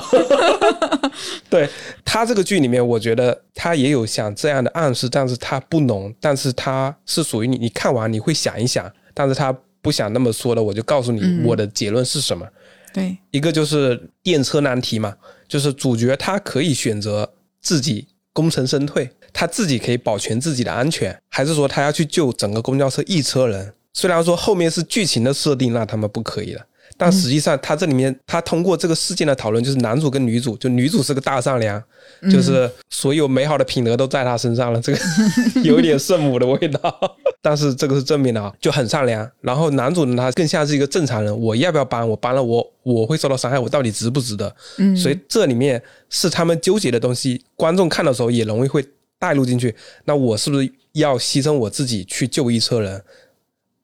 [1.50, 1.68] 对
[2.04, 12.46] 他这个剧里面，我觉得他也有想这样的暗示，但是他不浓，但是他是属于你，你看完你会想一想，但是他不想那么说的，我就告诉你我的结论是什么。
[12.92, 15.14] 对，一个就是电车难题嘛，
[15.48, 23.72] 就是主角他可以选择自己功成身退，他自己可以保全自己的安全，还是说他要去救整个公交车一车人？
[23.92, 26.64] 虽然说后面是剧情的设定让他们不可以了。
[27.00, 31.82] 但实际上，他这里面他通过这个事件的讨论，就是男主跟女主，就女主是个大善良，
[32.30, 34.98] 就是所有美好的品德都在她身上了，这个
[35.64, 36.78] 有一点圣母的味道。
[37.40, 39.26] 但是这个是正面的啊，就很善良。
[39.40, 42.06] 然后男主呢，他更像是一个正常人，我要不要帮？
[42.06, 44.54] 我帮了我，我会受到伤害，我到底值不值得？
[44.76, 48.84] 嗯，所以这里面是他们纠结的东西，观众看的时候也容易会
[49.18, 49.74] 带入进去。
[50.04, 53.02] 那我是不是要牺牲我自己去救一车人？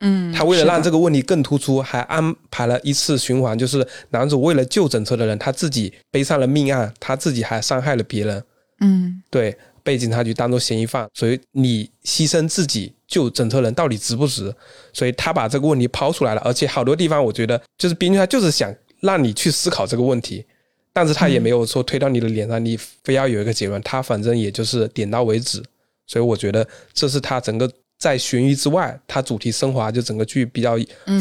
[0.01, 8.45] 嗯，他为了让这个问题更突出，还安排了一次循环，就是男主为了救整车的人，他自己背上了命案，他自己还伤害了别人。
[8.81, 14.55] 嗯，对，被警察局当做嫌疑犯，所以你牺牲自己救整车人到底值不值？
[14.93, 20.45] 所以他把这个问题抛出来了，而且好多地方我觉得就是编剧他就是想让你去思考这个问题，
[20.93, 25.63] 但是他也没有说推到你的脸上，你非要有一个结论，他反正也就是点到为止。
[26.07, 27.67] 所以我觉得这是他整个。
[27.99, 30.77] 在悬疑之外，它主题升华，就整个剧比较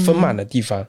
[0.05, 0.85] 丰满的地方。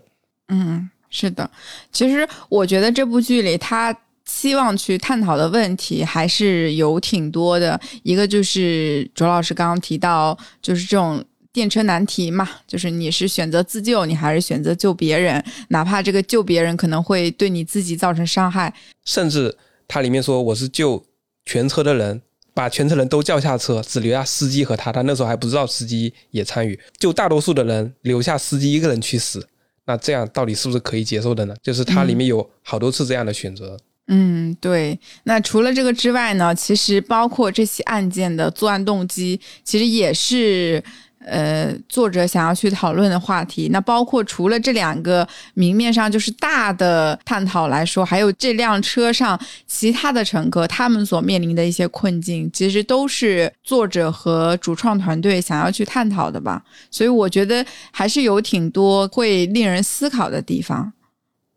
[0.49, 1.49] 嗯，是的。
[1.93, 7.81] 其实我觉得这部剧里，他希望去探讨的问题还是有挺多的。
[8.03, 15.43] 一个就是卓老师刚刚提到，就是这种电车难题嘛，就是你是选择自救，你还是选择救别人？
[15.69, 21.05] 哪怕这个救别人可能会对你自己造成伤害，甚至它里面说我是救
[21.45, 22.21] 全车的人。
[22.57, 24.91] 把全车人都叫下车，只留下司机和他。
[24.91, 29.47] 他那时候还不知道司机也参与，就大多数的人留下司机一个人去死。
[29.85, 31.55] 那这样到底是不是可以接受的呢？
[31.63, 33.77] 就是它里面有好多次这样的选择。
[34.09, 34.99] 嗯，对。
[35.25, 36.55] 那除了这个之外呢？
[36.55, 40.83] 其实包括这起案件的作案动机，其实也是。
[41.27, 56.65] 呃，作者想要去讨论的话题，那包括除了这两个明面上就是大的探讨来说，还有这辆车上其他的乘客他们所面临的一些困境，其实都是作者和主创团队想要去探讨的吧。
[56.93, 60.93] 所以我觉得还是有挺多会令人思考的地方。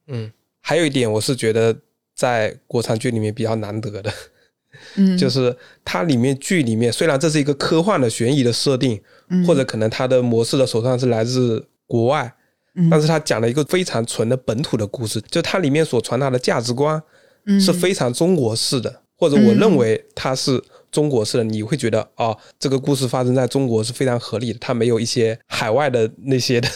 [0.08, 1.78] 嗯，还有一点，我是觉得
[2.16, 4.12] 在国产剧里面比较难得的。
[4.96, 9.00] 嗯，就是它里面剧里面，虽然这是一个科幻的悬疑的设定，
[9.46, 12.34] 或者可能它的模式的手段是来自国外，
[12.90, 17.02] 但是它讲了一个非常纯的本土的故事，就它里面所传达的价值观
[17.60, 20.62] 是非常中国式的，或者我认为它是
[20.92, 26.68] 中国式的，你会觉得哦，这个故事发生在中国是非常合理的，它没有一些海外的那些的。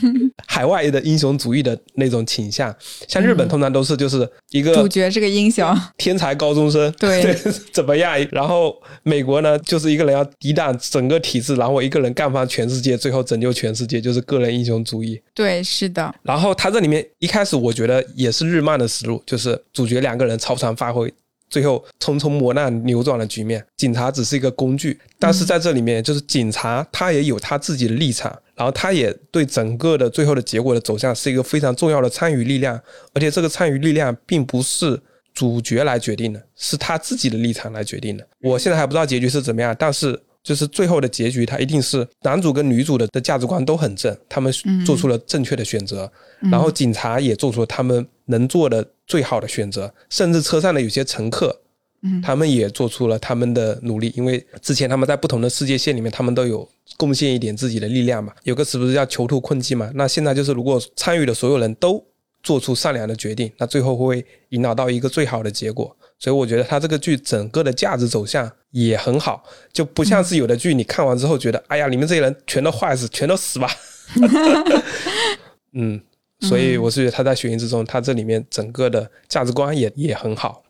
[0.46, 2.74] 海外的英雄主义的那种倾向，
[3.08, 7.34] 像日本通常都是就是一个主角是个英雄，天才高中生，对
[7.72, 8.18] 怎么样？
[8.30, 15.20] 然后美国呢，就是一个人要抵挡整个体制，然后一个人干翻全世界，最后拯救全世界，就是个人英雄主义。
[15.34, 16.14] 对，是的。
[16.22, 21.12] 然后他这里面一开始我觉得也是日漫的思路，就是主角两个人超常发挥。
[21.48, 23.62] 最后，匆匆磨难扭转了局面。
[23.76, 32.80] 警察只是一个工具，但是在这里面，就是警察他也有他自己的立场，然后他也对整个的最后的结果的走向是一个非常重要的参与力量。
[33.12, 34.96] 而且这个参与力量并不是
[35.34, 38.24] 主角来决定的，是他自己的立场来决定的。
[38.40, 44.52] 我现在还不知道结局是怎么样，但是就是最后的结局，他一定是男主跟女主的的价值观都很正，他们
[44.86, 46.08] 做出了正确的选择，
[46.50, 48.86] 然后警察也做出了他们能做的。
[49.04, 51.54] 最好的选择，甚至车上的有些乘客，
[52.04, 58.32] 嗯，他们也做出了他们的努力，因为之前他们在不同的世界线里面，他们都有贡献一点自己的力量嘛。
[58.42, 59.90] 有个词不是叫囚徒困境嘛？
[59.94, 62.04] 那现在就是，如果参与的所有人都
[62.42, 65.96] 做出善良的决定，那最后会引导到一个最好的结果。
[66.18, 73.70] 所以我觉得他这个剧整个的价值走向也很好，就不像是有的剧你看完之后觉得，哎呀，里面这些人全都坏死，全都死吧。
[75.74, 76.00] 嗯。
[76.40, 80.60] 所以我是觉得他在悬疑之中，他这里面整个的价值观也也很好，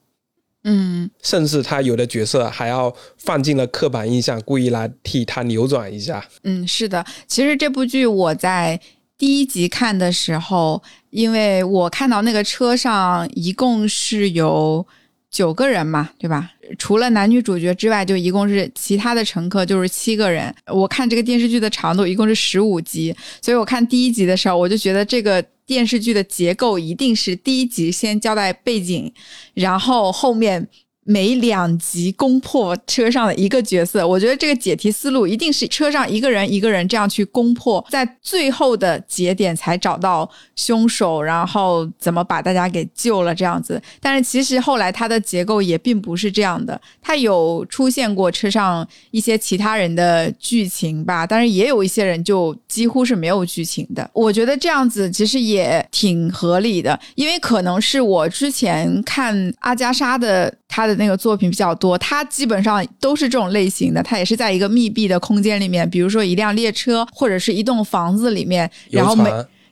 [0.64, 6.24] 嗯，甚至他有的角色还要放进了刻板印象，故意来替他扭转一下。
[6.44, 8.80] 嗯，是的，其实这部剧我在
[9.18, 14.86] 第一集看的时候，因为我看到那个车上一共是有
[15.30, 16.52] 九个人嘛，对吧？
[16.78, 20.54] 除了男女主角之外，就一共是其他的乘客就是七个人。
[20.68, 25.44] 我看这个电视剧的长度一共是十五集，所以我看第一集的时候，我就觉得这个。
[25.72, 29.10] 电视剧的结构一定是第一集先交代背景，
[29.54, 30.68] 然后后面
[31.04, 43.82] 每两集攻破车上的一个角色，我觉得这个解题思路一定是车上一个人一个人这样去攻破，在最后的节点才找到凶手，然后怎么把大家给救了这样子。
[44.00, 54.08] 但是其实后来它的结构也并不是这样的，它有出现过车上一些其他人的剧情吧，但是也有一些人就几乎是没有剧情的。
[54.12, 60.91] 我觉得这样子其实也挺合理的，因为可能是我之前看阿加莎的他的。
[60.96, 64.02] 那个作品比较多，他基本上都是这种类型的。
[64.02, 69.30] 他也是在一个密闭的空间里面，比如说一辆列车或者是一栋房子里面，然后每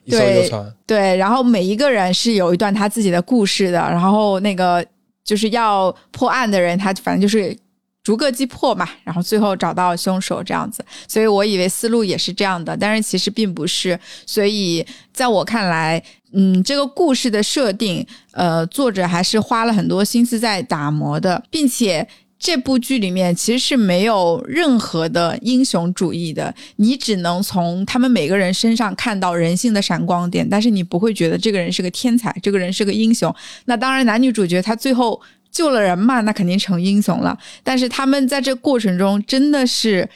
[0.09, 0.51] 对
[0.85, 3.79] 对，然后每一个人是有一段他自己的故事的。
[3.79, 4.85] 然后那个
[5.23, 7.55] 就是要破案的人，他反正就是
[8.03, 10.83] 逐个击破嘛，然后最后找到凶手这样子。
[11.07, 13.99] 所以我以为思路也是这样的，但是其实并不是。
[14.25, 16.03] 所以在我看来。
[16.33, 22.07] 嗯，这个故事的设定，呃，作者还是花了很多心思在打磨的，并且
[22.39, 33.35] 这部剧里面其实是没有任何的英雄主义的，你只能从他们每个人身上看到人性的闪光点，但是你不会觉得这个人是个天才，这个人是个英雄。
[33.65, 35.21] 那当然，男女主角他最后
[35.51, 37.37] 救了人嘛，那肯定成英雄了。
[37.63, 40.09] 但是他们在这过程中真的是。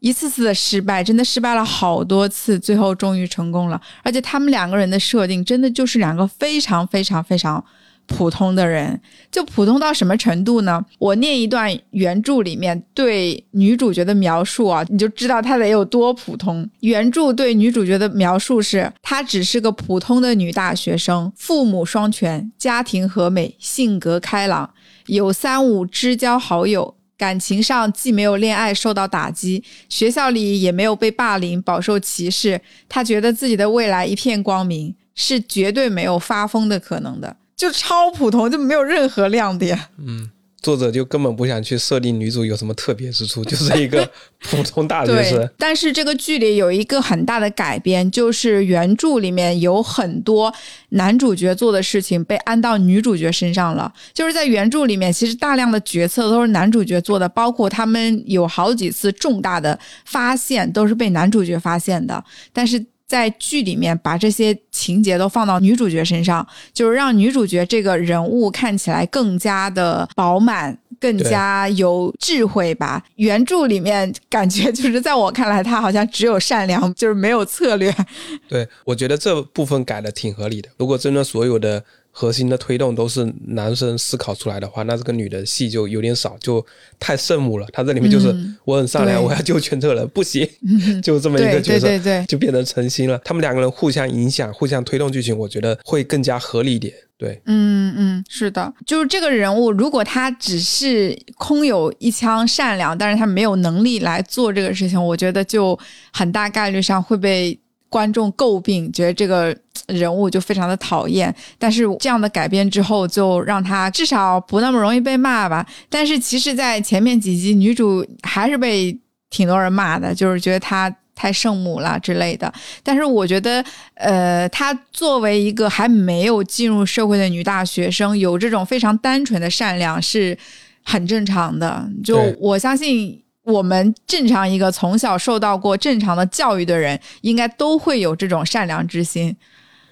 [0.00, 3.80] 一次次的失败，真的失败了好多次，最后终于成功了。
[4.04, 7.64] 而且他们两个人的设定，真的就是两个非常非常非常
[8.08, 9.00] 普通的人，
[9.30, 10.84] 就普通到什么程度呢？
[10.98, 16.68] 我念一段原著里面对女主角的描述啊，你就知道她得有多普通。
[16.80, 24.68] 原著对女主角的描述是：她只是个普通的女大学生，父母双全，家庭和美，性格开朗，
[25.06, 26.94] 有三五知交好友。
[27.16, 39.78] 感情上既没有恋爱受到打击，学校里也没有被霸凌饱受歧视，他觉得自己的未来一片光明，是绝对没有发疯的可能的，就超普通，就没有任何亮点。
[39.98, 40.30] 嗯。
[40.60, 44.06] 作者就根本不想去设定女主有什么特别之处， 就是一个
[44.40, 45.48] 普通大学生。
[45.56, 50.52] 但是这个剧里有一个很大的改编，就是原著里面有很多
[50.90, 53.90] 男主角做的事情被安到女主角身上了。
[54.12, 62.22] 就是在原著里面，其实大量的决策都是男主角做的，包括他们有好几次重大的发现都是被男主角发现的。
[62.52, 73.02] 但是在剧里面把这些情节都放到女主角身上，就是让女主角这个人物看起来更加的饱满，更加有智慧吧。
[73.16, 77.92] 原著里面感觉就是在我看来，她好像只有善良，就是没有策略。
[78.46, 80.68] 对，我觉得这部分改的挺合理的。
[80.76, 81.82] 如果真的所有的。
[82.18, 86.64] 核心的推动都是男生思考出来的话，那这个女的戏就有点少，就
[86.98, 87.66] 太圣母了。
[87.72, 90.44] 她这里面就是我很善良，我要救全车人，不行，
[91.00, 93.16] 就这么一个角色，对对对就变成诚心了。
[93.24, 96.92] 他们两个人互相影响，互相推动剧情，我觉得会更加合理一点。
[97.16, 105.78] 对，嗯嗯，是的，就是这个人物，如果他只是空有一腔善良，但是他没有能力来做这个事情，我觉得就
[106.12, 107.56] 很大概率上会被
[107.88, 109.56] 观众诟病，觉得这个。
[109.86, 115.66] 人物就非常的讨厌，但是这样的改编之后，就让他至少不那么容易被骂吧。
[115.88, 118.94] 但是其实，在前面几集，女主还是被
[119.30, 122.52] 挺多人骂的，就是觉得她太圣母了之类的。
[122.82, 123.64] 但是我觉得，
[123.94, 130.36] 呃，她作为一个还没有进入社会的女大学生，有这种非常单纯的善良是
[130.84, 131.88] 很正常的。
[132.04, 133.22] 就我相信。
[133.48, 139.34] 我们正常一个从小受到过正常的教育的人，应该都会有这种善良之心。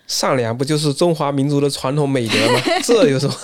[0.07, 2.61] 善良不就是中华民族的传统美德吗？
[2.85, 3.35] 这有什么？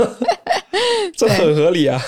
[1.16, 2.00] 这很合理啊。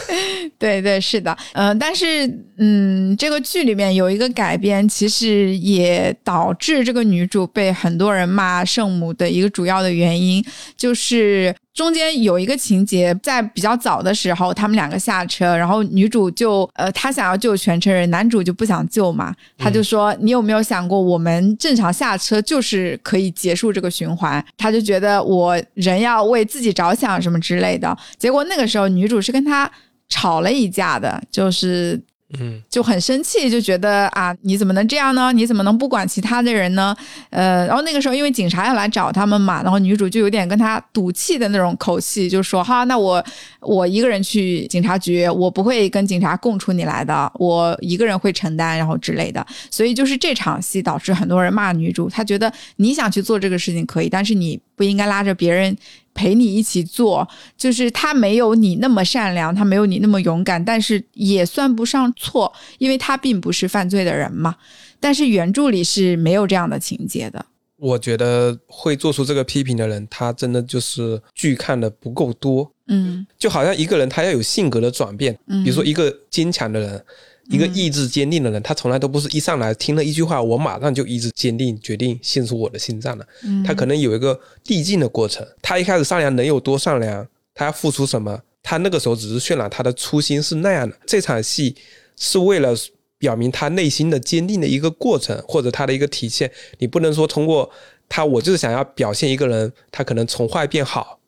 [0.58, 2.26] 对对是的，嗯，但是
[2.58, 10.44] 嗯，这个剧里面有一个改编，其实也导致这个女主被很多人骂圣母的一个主要的原因，
[10.76, 29.70] 就是中间有一个情节，在比较早的时候，他们两个下车，然后女主就呃，她想要救全车人，男主就不想救嘛，他就说你有没有想过，我们正常下车就是可以结束这个循环，他就觉得我人要为自己着想什么之类的，结果那个时候女主是跟他。
[30.06, 31.98] 吵了一架的，就是。
[32.40, 35.30] 嗯，就很生气，就觉得啊，你怎么能这样呢？
[35.30, 36.96] 你怎么能不管其他的人呢？
[37.30, 43.24] 呃，然后那个时候因为警察要来找他们嘛，然后女主就有点跟他赌气的那种口气，就说哈，那我
[43.60, 49.46] 我一个人去警察局，我不会跟警察供出你来的，我一个人会承担，然后之类的。
[49.70, 55.76] 所以就是这场戏导致很多人骂女主，她觉得你想去做这个事情可以，但是你不应该拉着别人。
[56.14, 64.54] 陪你一起做，就是他没有你那么善良，他没有你那么勇敢，但是也算不上错，因为他并不是犯罪的人嘛。
[65.00, 67.44] 但是原著里是没有这样的情节的。
[67.76, 72.72] 我觉得会做出这个批评的人，他真的就是剧看的不够多。
[72.86, 77.04] 嗯，就好像一个人他要有性格的转变，比如说一个坚强的人，
[77.50, 83.26] 一个意志坚定的人，他从来都不是一上来听了一句话，我马上就意志坚定，决定献出我的心脏的。
[83.66, 85.46] 他可能有一个递进的过程。
[85.60, 87.26] 他一开始善良能有多善良？
[87.54, 88.40] 他要付出什么？
[88.62, 90.96] 他那个时候只是渲染他的初心是那样的。
[91.06, 91.76] 这场戏
[92.16, 92.74] 是为了
[93.18, 96.50] 表明他内心的坚定的一个过程，或者他的一个体现。
[96.78, 97.70] 你不能说通过
[98.08, 101.20] 他，我就是想要表现一个人，他可能从坏变好。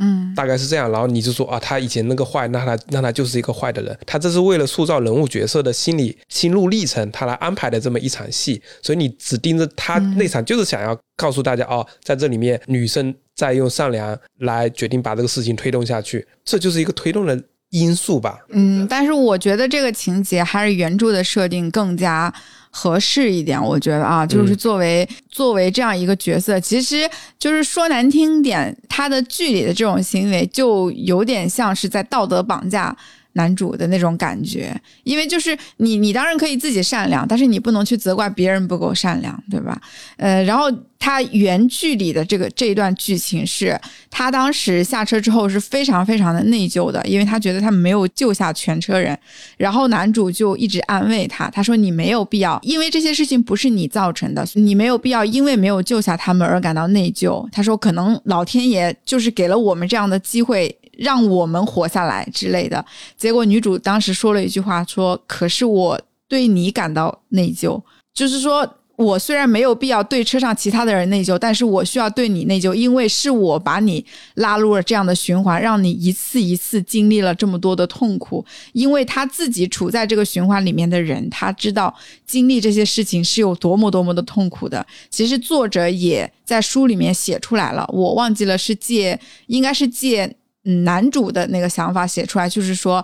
[0.00, 17.40] 嗯，大概是这样，然后你就说啊，他以前那个坏，那他那他就是一个坏的人，他这是为了塑造人物角色的心理心路历程，他来安排的这么一场戏，所以你只盯着他那场，就是想要告诉大家哦，在这里面女生在用善良来决定把这个事情推动下去，这就是一个推动的
[17.70, 18.38] 因素吧。
[18.48, 22.32] 嗯，但是我觉得这个情节还是原著的设定更加。
[22.70, 27.08] 合适一点，我觉得啊，就是作为作为这样一个角色，其实
[27.38, 32.96] 就是说难听点，他的剧里的这种行为就有点像是在道德绑架。
[33.34, 34.74] 男主的那种感觉，
[35.04, 39.80] 因为就是你，你当然可以自己善良，但是你不能去责怪别人不够善良，对吧？
[40.16, 43.78] 呃，然后他原剧里的这个这一段剧情是，
[44.10, 49.16] 他当时下车之后是非常非常的内疚的，因为他觉得他没有救下全车人，
[49.56, 57.48] 然后男主就一直安慰他，他说你没有必要，因为这些事情不是你造成的，你没有必要因为没有救下他们而感到内疚。
[57.52, 60.76] 他说可能老天爷就是给了我们这样的机会。
[60.96, 62.84] 让我们活下来之类的
[63.16, 67.82] 结果，女主当时说了一句话，说：“可是我对你感到内疚，
[68.12, 78.44] 就是说我虽然没有必要对车上其他的人内疚，但是我需要对你内疚，因为是我把你拉入了这样的循环，让你一次一次经历了这么多的痛苦。
[78.74, 81.94] 因为他自己处在这个循环里面的人，他知道
[82.26, 84.86] 经历这些事情是有多么多么的痛苦的。
[85.08, 93.02] 其实作者也在书里面写出来了，我忘记了是借，应该是借。”嗯，男主的那个想法写出来，就是说，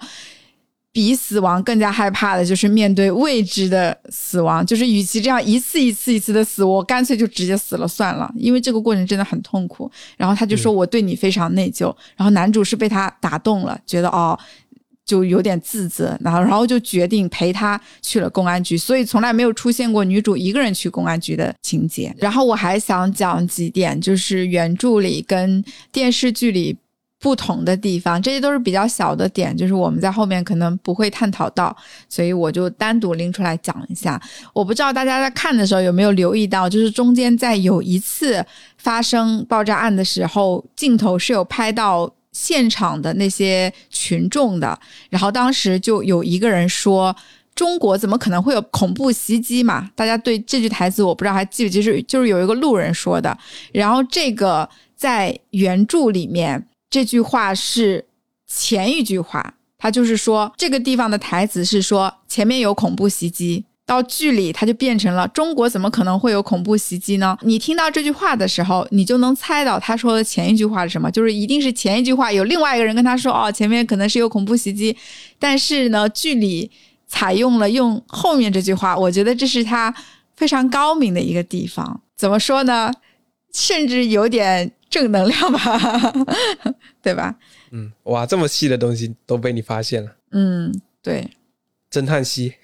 [0.93, 4.65] 比死亡更加害怕的，就是面对未知的死亡。
[4.65, 9.91] 就是与其这样一次一次一次的死，我干脆就直接死了算了，因为这个过程真的很痛苦。
[10.19, 11.87] 然后他就说我对你非常内疚。
[12.15, 14.39] 然后男主是被他打动了，觉得哦，
[15.07, 18.77] 就有点自责，然后然后就决定陪他去了公安局。
[18.77, 22.15] 所以从来没有出现过女主一个人去公安局的情节。
[22.19, 26.77] 然后我还想讲几点，就是原著里跟电视剧里。
[27.19, 31.75] 不同的地方，这些都是比较小的点，就是我们在后面可能不会探讨到，
[32.09, 34.21] 所以我就单独拎出来讲一下。
[34.53, 38.45] 我不知道大家在看的时候有没有留意到，就是中间在有一次
[38.77, 47.17] 发生爆炸案的时候，镜头是有拍到现场的那些群众的，然后当时就有一个人说
[47.57, 53.37] ：“中国怎么可能会有恐怖袭击嘛？”大家对这句台词我不知道还记不记是就是有一个路人说的，
[53.73, 56.65] 然后这个在原著里面。
[56.89, 58.05] 这句话是
[58.47, 67.37] 前一句话，他就是说这个地方的台词是说前面有恐怖袭击，到剧里他就变成了中国怎么可能会有恐怖袭击呢？
[67.43, 74.97] 你听到这句话的时候，你就能猜到他说的前一句话是什么，就是一定是前一句话有另外一个人跟他说哦，前面可能是有恐怖袭击，
[75.39, 76.71] 但是呢，剧里
[77.09, 79.93] 采用了用后面这句话，我觉得这是他
[80.37, 82.01] 非常高明的一个地方。
[82.17, 82.93] 怎么说呢？
[83.53, 84.73] 甚至有点。
[84.97, 86.13] 正能量吧，
[87.03, 87.37] 对吧？
[87.71, 90.11] 嗯，哇，这么细的东西都被你发现了。
[90.31, 90.73] 嗯，
[91.03, 91.31] 对，
[91.91, 92.55] 侦探系。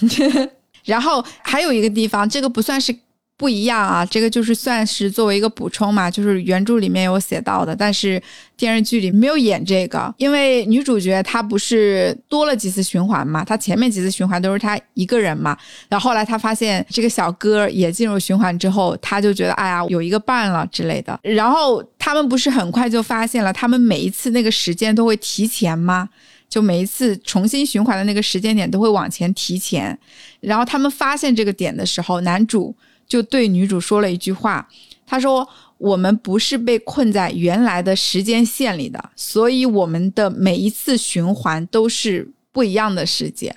[0.84, 2.94] 然后还有一个地方，这个不算是。
[3.42, 8.22] 不一样啊，这个就是算是作为一个补充嘛，就是原著里面有写到的，但是
[8.56, 26.08] 电视剧里没有演这个，因为女主角她不是多了几次循环嘛，她前面几次循环都是她一个人嘛，然后后来她发现这个小哥也进入循环之后，她就觉得哎呀有一个伴了之类的，然后他们不是很快就发现了，他们每一次那个时间都会提前吗？
[26.48, 29.98] 就每一次重新循环的那个时间点都会往前提前，
[30.38, 32.72] 然后他们发现这个点的时候，男主。
[33.06, 34.68] 就对女主说了一句话，
[35.06, 35.48] 他说
[35.78, 43.54] ：“我们不是被困在原来的时间线里的，所以我们的每一次循环都是不一样的世界。”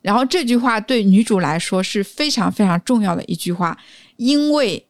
[0.00, 3.76] 然后这句话对女主来说是非常非常重要的一句话，
[4.16, 4.86] 因为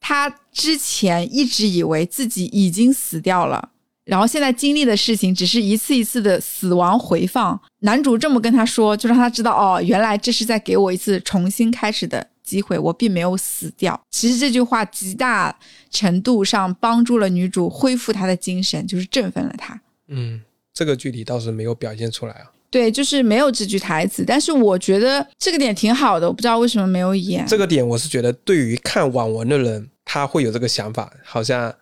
[0.00, 3.68] 她之前一直以为自己已经死掉了，
[4.04, 7.60] 然后现在经历的事情只是一次一次的死亡回放。
[7.80, 12.26] 男主这么跟她说，就让她知道哦，原来这是在给我一次重新开始的。
[12.46, 14.00] 机会，我并没有死掉。
[14.10, 15.54] 其实这句话极大
[15.90, 19.78] 程度上帮助了女主恢复她的精神，就是振奋了她。
[20.06, 20.40] 嗯，
[20.72, 22.52] 这个具体倒是没有表现出来啊。
[22.68, 26.26] 对，就是没有这句台词，但是我觉得这个点挺好的。
[26.26, 31.74] 我不知道为什么没有演这个点，我是觉得对于看网文的人，他会有这个想法，好像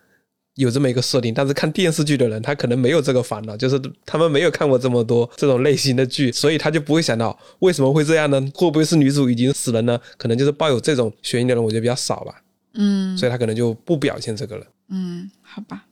[0.55, 8.41] 有这么一个设定，但是看电视剧的人，他可能没有这个烦恼，就是他们没有看过这么多这种类型的剧，所以他就不会想到为什么会这样呢？
[8.53, 9.99] 会不会是女主已经死了呢？
[10.17, 12.41] 可能就是抱有这种悬疑的人，我觉得比较少吧。
[12.73, 14.65] 嗯，所以他可能就不表现这个了。
[14.89, 15.85] 嗯，好吧。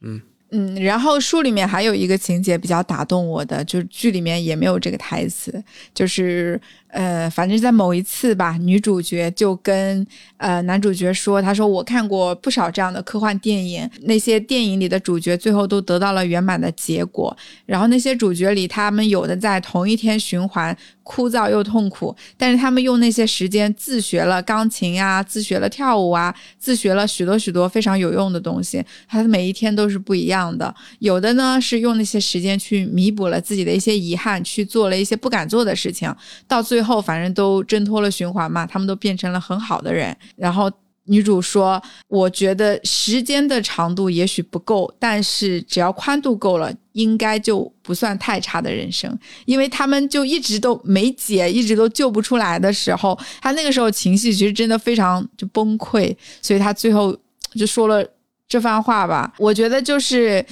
[0.00, 0.20] 嗯。
[0.50, 5.60] 嗯，然后书里面还有一个情节比较打动我的，就是剧里面也没有这个台词，
[5.92, 6.60] 就是
[6.94, 17.36] 呃，反正在某一次吧，女主角就跟呃男主角说，他说我看过不少这样的科幻电影，那些电影里的主角最后都得到了圆满的结果，
[17.66, 20.76] 然后那些主角里，他们有的在同一天循环。
[21.06, 28.82] 枯燥又痛苦，但是他们用那些时间自学了钢琴啊，自学了跳舞啊，自学了许多许多非常有用的东西。
[29.06, 30.74] 他的每一天都是不一样的。
[31.00, 36.10] 有的呢是用那些时间去弥补了自己的一些遗憾，去做了一些不敢做的事情。
[36.48, 40.16] 到最后后，反正都挣脱了循环嘛，他们都变成了很好的人。
[40.36, 40.70] 然后。
[41.06, 41.78] 女主说
[42.08, 49.14] ：“我觉得时间的长度也许不够，但是只要宽度够了，应该就不算太差的人生。
[49.44, 57.14] 因为他们就一直都没解，一直都救不出来的时候，他那个时候情绪其实真的非常就崩溃，所以他最后
[57.54, 58.02] 就说了
[58.48, 59.30] 这番话吧。
[59.36, 60.42] 我觉得就是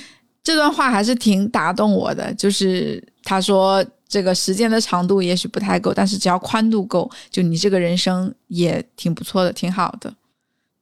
[0.45, 2.31] 这段话还是挺打动我的。
[2.35, 10.13] 就是他说这个时间的长度也许不太够，但是只要宽度够，就你这个人生也挺不错的，挺好的。”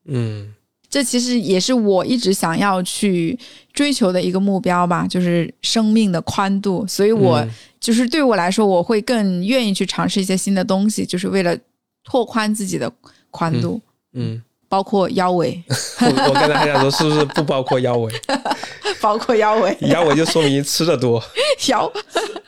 [0.07, 0.53] 嗯，
[0.89, 3.39] 这其实也是我一直想要去
[3.73, 6.85] 追求的一个目标吧，就是生命的宽度。
[6.89, 7.47] 所以，我
[7.79, 11.57] 就是对我来说，我会更愿意去尝试一些新的东西，就是为了
[12.03, 12.93] 拓宽自己的
[13.31, 13.81] 宽度。
[14.15, 15.63] 嗯，包括腰围。
[16.01, 18.11] 我我刚才还想说，是不是不包括腰围？
[19.03, 19.77] 包括腰围。
[19.81, 21.23] 腰围就说明吃的多。
[21.69, 21.93] 腰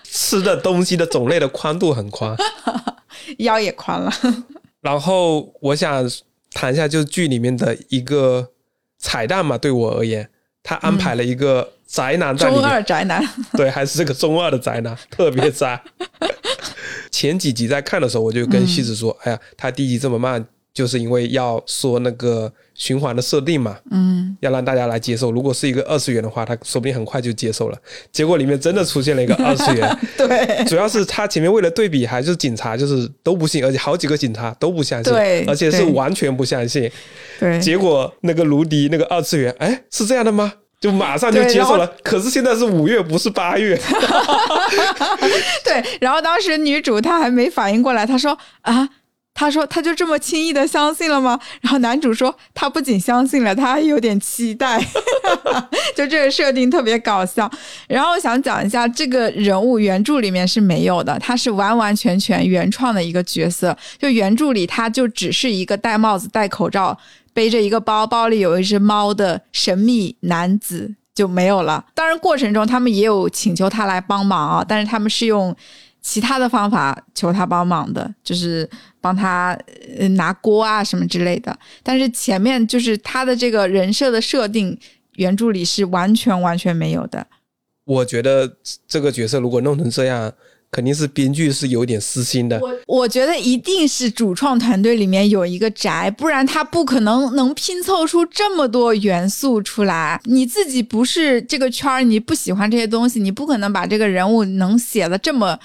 [0.04, 2.34] 吃的东西的种类的宽度很宽，
[3.38, 4.10] 腰也宽了。
[4.80, 6.08] 然后我想。
[6.54, 8.46] 谈一下，就是剧里面的一个
[8.98, 9.56] 彩蛋嘛。
[9.56, 10.28] 对我而言，
[10.62, 12.62] 他安排了一个宅男在里面。
[12.62, 15.82] 中二宅男，对，还是这个中二的宅男，特别宅。
[17.10, 25.30] 前几集在看的时候，我就跟西子说：“哎呀，他第一集这么慢。”就是因为要说那个循环的设定嘛，嗯，要让大家来接受。
[25.30, 27.78] 如果是一个二次元的话，他说不定很快就接受了。
[28.10, 36.90] 结果里面真的出现了一个二次元， 对，主要是他前面为了对比，还是警察就是都不信，而且好几个警察都不相信，对，而且是完全不相信。
[37.38, 40.50] 对，结果那个卢迪那个二次元，哎，是这样的吗？
[40.80, 41.86] 就马上就接受了。
[42.02, 43.78] 可是现在是五月，不是八月。
[45.62, 48.88] 对，然后当时女主她还没反应过来，她说啊。
[49.34, 54.78] 他说：“他就这么轻易的相信了吗？”然后男主说：“他不仅相信了，他还有点期待。
[55.96, 57.50] ”就这个设定特别搞笑。
[57.88, 63.76] 然后我想讲一下，这个人物原著里面是没有的，他是完完全全原创的一个角色。
[63.98, 66.96] 就原著里，他就只是一个戴帽子、戴口罩、
[67.32, 71.84] 背着一个包包里有一只猫的神秘男子就没有了。
[71.94, 75.56] 当然，过程中他们也有请求他来帮忙啊，但是他们是用。
[76.02, 78.68] 其他的方法求他帮忙的，就是
[79.00, 79.56] 帮他
[80.16, 81.56] 拿锅啊什么之类的。
[81.82, 84.76] 但是前面就是他的这个人设的设定，
[85.14, 87.24] 原著里是完全完全没有的。
[87.84, 88.56] 我觉得
[88.88, 90.32] 这个角色如果弄成这样，
[90.72, 92.58] 肯定是编剧是有点私心的。
[92.60, 100.20] 我我觉得一定是主创团队里面有一个宅，不然他不可能能拼凑出这么多元素出来。
[100.24, 105.56] 你自己不是这个圈儿，你不喜欢这些东西，你不可能把这个人物能写的这么。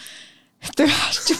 [0.76, 0.93] 对啊？
[1.26, 1.36] 就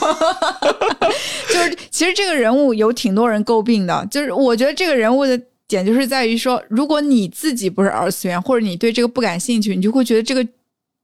[1.54, 4.06] 就是，其实这个人物有挺多人诟病的。
[4.10, 10.46] 就是我觉得这个人物的点就是在于说，如果你自己不是二次元，或者你对这个不感兴趣，你就会觉得这个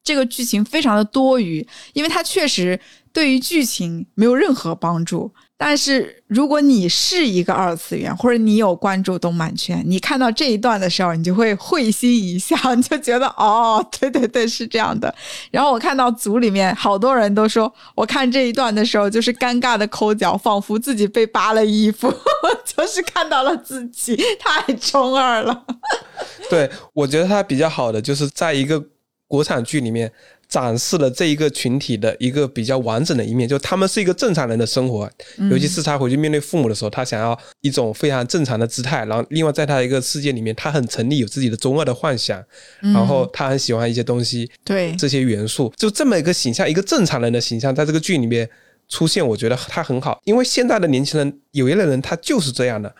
[0.03, 2.79] 这个剧情非常的多余，因为它确实
[3.13, 5.31] 对于剧情没有任何帮助。
[5.67, 15.15] 但是如果你是一个二次元，或者你有关注动漫圈，你看到这一段的时候，你就会会心一笑，你就觉得哦，对对对，是这样的。
[15.51, 22.13] 然后我看到组里面好多人都说，我看这一段的时候就是尴尬的抠脚，仿佛自己被扒了衣服，
[22.77, 25.65] 就是看到了自己， 太中二了。
[26.51, 28.85] 对，我觉得他比较好的就是在一个
[29.27, 30.13] 国产剧里面。
[30.55, 35.11] 展示了这一个群体的一个比较完整的一面，就他们是一个正常人的生活，
[35.51, 39.05] 尤其是他回去面对父母的时候，他想要一种非常正常的姿态。
[39.07, 42.41] 然后，另外在他一个世界里面，他很成立有自己的中二的幻想，
[42.81, 48.49] 然后他很喜欢一些东西，对这些元素，就这么一个形象，一个正常人的形象，在这个剧里面
[48.89, 52.95] 出现，我觉得他很好，因为现在的年轻人，有一类人他就是这样的。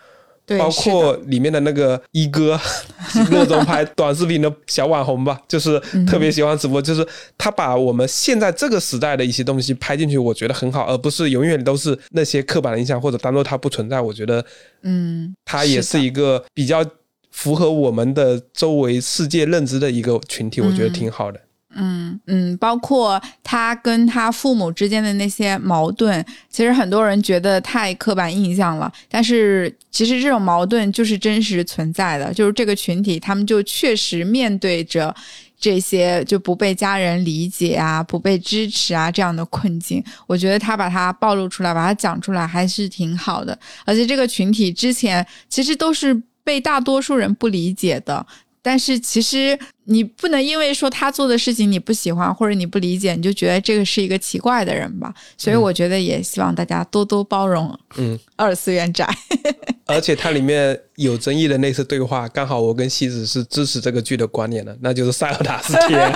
[0.59, 2.59] 包括里面的那个一哥，
[3.31, 13.99] 那种拍短视频的小网红吧，就是特别喜欢直播，就是他把我们现在这个时代的一些东西拍进去，我觉得很好，而不是永远都是那些刻板的印象或者当做它不存在。
[13.99, 14.45] 我觉得，
[14.83, 16.85] 嗯，他也是一个比较
[17.31, 21.39] 符合我们的周围世界认知的一个群体，我觉得挺好的。
[21.39, 21.41] 嗯
[21.75, 28.91] 嗯嗯，包括他跟他父母之间的那些矛盾，其实很多人觉得太刻板印象了。
[29.09, 35.13] 但是其实这种矛盾就是真实存在的，就是这个群体他们就确实面对着
[35.59, 40.03] 这些就不被家人理解啊、不被支持啊这样的困境。
[40.27, 43.57] 我觉得他把它暴露出来，把它讲出来还是挺好的。
[43.85, 46.13] 而且这个群体之前其实都是
[46.43, 48.25] 被大多数人不理解的。
[48.61, 55.13] 但是其实你不能因为说他做的事情你不喜欢或者你不理解，你就觉得这个是一个奇怪的人吧。
[55.37, 57.77] 所以我觉得也希望大家多多包容。
[57.97, 59.07] 嗯， 二次元宅。
[59.87, 66.11] 而且它里面有争议的那次对话，刚好我跟西子是支持这个剧的观点的，那就是塞尔达是 天。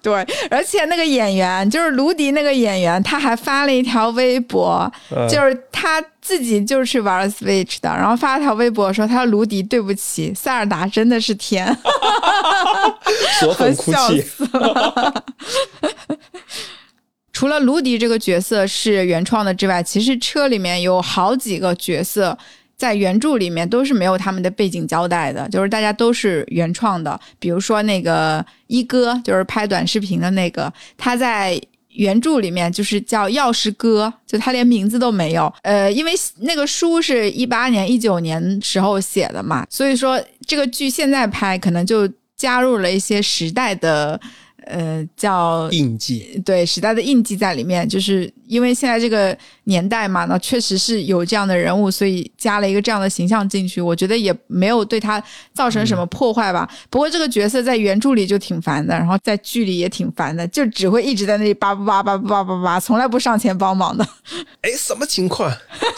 [0.00, 0.12] 对，
[0.50, 4.90] 而且那个演员就是卢迪那个演员，他还发了一条微博，
[5.28, 11.66] 就是他自己就是玩 Switch 的，然后发了条微博说：“他说卢迪，对不起，塞尔达真的是天。”
[13.58, 15.24] 很笑死了。
[17.32, 22.38] 除了卢迪这个角色是原创的之外，其实车里面有好几个角色。
[22.76, 27.18] 在原著里面都是没有他们的背景交代的，就是大家都是原创的。
[27.38, 31.58] 比如说那个一哥，就是拍短视频的那个，他在
[31.94, 35.52] 原著里面就是叫钥匙哥，就他连名字都没有。
[35.62, 44.20] 呃，因为那个书是一八年、一九年时候写的嘛，所以说这个剧现在拍可能就加入了一些时代的。
[44.66, 55.22] 呃，叫印记，对时代的印记在里面，就是因为现在这个年代嘛，那确实是有这样的人物，所以加了一个这样的形象进去，我觉得也没有对他
[55.52, 56.68] 造成什么破坏吧。
[56.90, 64.06] 不过这个角色在原著里就挺烦的，然后在剧里也挺烦的，就只会一直在那里叭叭叭叭叭叭叭，从来不上前帮忙的。
[64.62, 65.50] 哎，什么情况？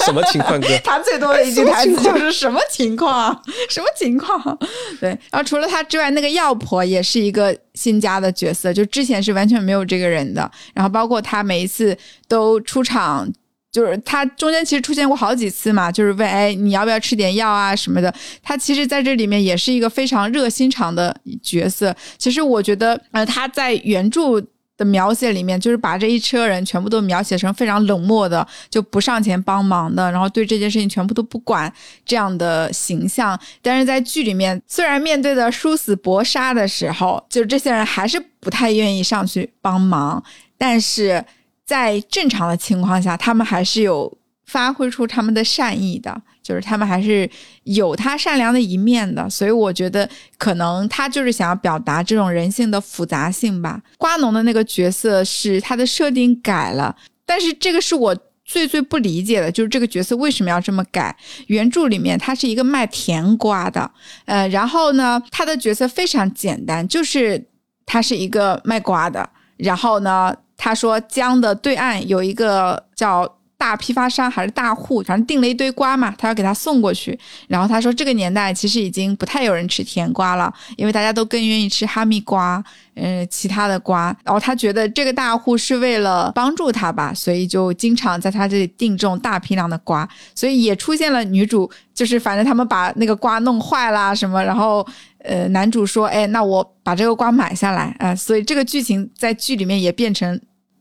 [0.04, 0.68] 什么情况哥？
[0.84, 3.40] 他最多的一句台词就是什么情况？
[3.68, 4.58] 什么情况？
[5.00, 7.56] 对，然后除了他之外，那个药婆也是一个。
[7.76, 11.94] 新加的角色就之前是完全没有这个人的，然后包括他每一次
[12.26, 13.26] 都都出场，
[13.72, 18.12] 就是他中间其实出现过好几次嘛，就是问哎你要不要吃点药啊什么的，
[18.42, 21.94] 他其实在这里面也是一个非常热心肠的角色。
[22.18, 24.44] 其实我觉得呃他在原著。
[24.78, 31.72] 的描写里面，就是把这一车人全部都描写成非常冷漠的，就不上前帮忙的，然后对这件事情全部都不管
[32.04, 33.40] 这样的形象。
[33.62, 40.22] 但是在剧里面，虽然面对的殊死搏杀的时候，就是这些人还是不太愿意上去帮忙，
[40.58, 41.24] 但是
[41.66, 46.22] 在正常的情况下，他们还是有发挥出他们的善意的。
[46.42, 47.28] 就是他们还是
[47.64, 50.08] 有他善良的一面的，所以我觉得
[50.38, 53.82] 可能他就是想要表达这种人性的复杂性吧。
[53.98, 56.94] 瓜农的那个角色是他的设定改了，
[57.24, 61.16] 但是这个是我最最不理解的，就是这个角色为什么要这么改？
[61.48, 63.90] 原著里面他是一个卖甜瓜的，
[64.26, 67.44] 呃，然后呢，他的角色非常简单，就是
[67.84, 73.36] 他是一个卖瓜的，然后呢，他说江的对岸有一个叫。
[73.58, 77.18] 大批发商还是大户，反正订了一堆瓜嘛，他要给他送过去。
[77.48, 82.62] 然后他说，这个年代其实已经不太有人吃甜瓜了，因为大家都更愿意吃哈密瓜，
[82.94, 84.14] 嗯，其他的瓜。
[84.22, 90.06] 然后他觉得这个大户是为了帮助他吧，所以就经常在他这里订这种大批量的瓜。
[90.34, 94.86] 所以也出现了女主，就是反正他们把那个瓜弄坏啦什么，然后
[95.24, 98.14] 呃，男主说，哎，那我把这个瓜买下来啊。
[98.14, 100.38] 所以这个剧情在剧里面也变成。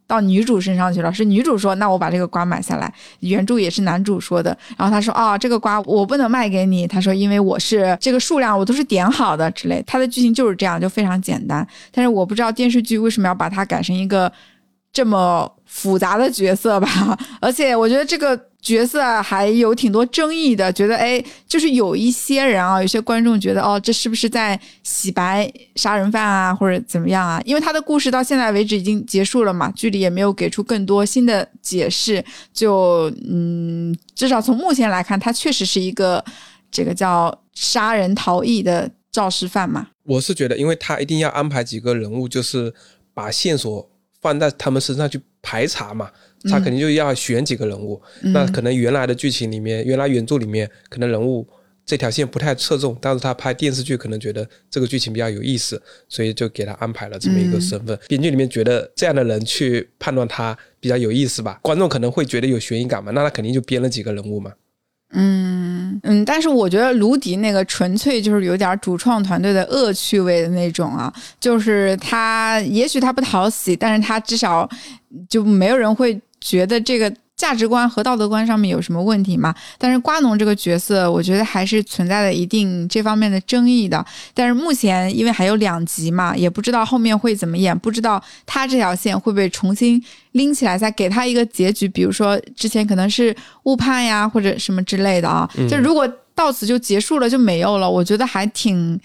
[0.08, 4.56] 到女主身上去了，是女主说：“那我把这个瓜买下来。”原著也是男主说的。
[4.78, 11.68] 然后他说：“啊，这个瓜我不能卖给你。”他说：“因为我是这个数量，我都是点好的之类。”他的剧情就是这样，就非常简单。
[11.91, 14.32] 但是我不知道电视剧为什么要把它改成一个
[14.93, 17.18] 这么复杂的角色吧？
[17.41, 18.39] 而且我觉得这个。
[18.66, 27.39] 角色还有挺多争议的，觉得哎，就是有一些人啊，有些观众觉得哦，这是不是在洗白杀人犯啊，或者怎么样啊？
[27.45, 32.26] 因为他的故事到现在为止已经结束了嘛，剧里也没有给出更多新的解释。
[32.51, 36.26] 就嗯，至少从目前来看，他确实是一个
[36.72, 39.89] 这个叫杀人逃逸的肇事犯嘛。
[40.05, 42.74] 我是觉得，因为他一定要安排几个人物，就是
[43.13, 43.88] 把线索
[44.20, 46.09] 放在他们身上去排查嘛。
[46.44, 48.02] 他肯定就要选几个人物，
[48.34, 51.48] 那可能原来的剧情里面，原来原著里面可能人物
[51.86, 57.98] 这条线不太侧重，但是他拍电视剧可能觉得这个剧情比较有意思，所以就给他安排了这么一个身份。
[58.08, 64.52] 编剧里面觉得这样的人去判断他比较有意思吧，观众可能会觉得有悬疑感嘛，那他肯定就编了几个人物嘛。
[65.12, 74.70] 嗯嗯，但是我觉得卢迪那个纯粹就是有点主创团队的恶趣味的那种啊，就是他也许他不讨喜，但是他至少
[75.30, 76.20] 就没有人会。
[76.41, 79.54] 觉得这个价值观和道德观上面有什么问题吗？
[79.78, 84.04] 但是瓜农这个角色，我觉得还是存在了一定这方面的争议的。
[84.34, 91.88] 但是目前因为还有两集嘛，也不知道后面会怎么演，不知道他这条线会不会重新拎起来，再给他一个结局。
[91.88, 95.50] 比如说之前可能是误判呀，或者什么之类的啊。
[95.70, 99.00] 就如果到此就结束了，就没有了，我觉得还挺。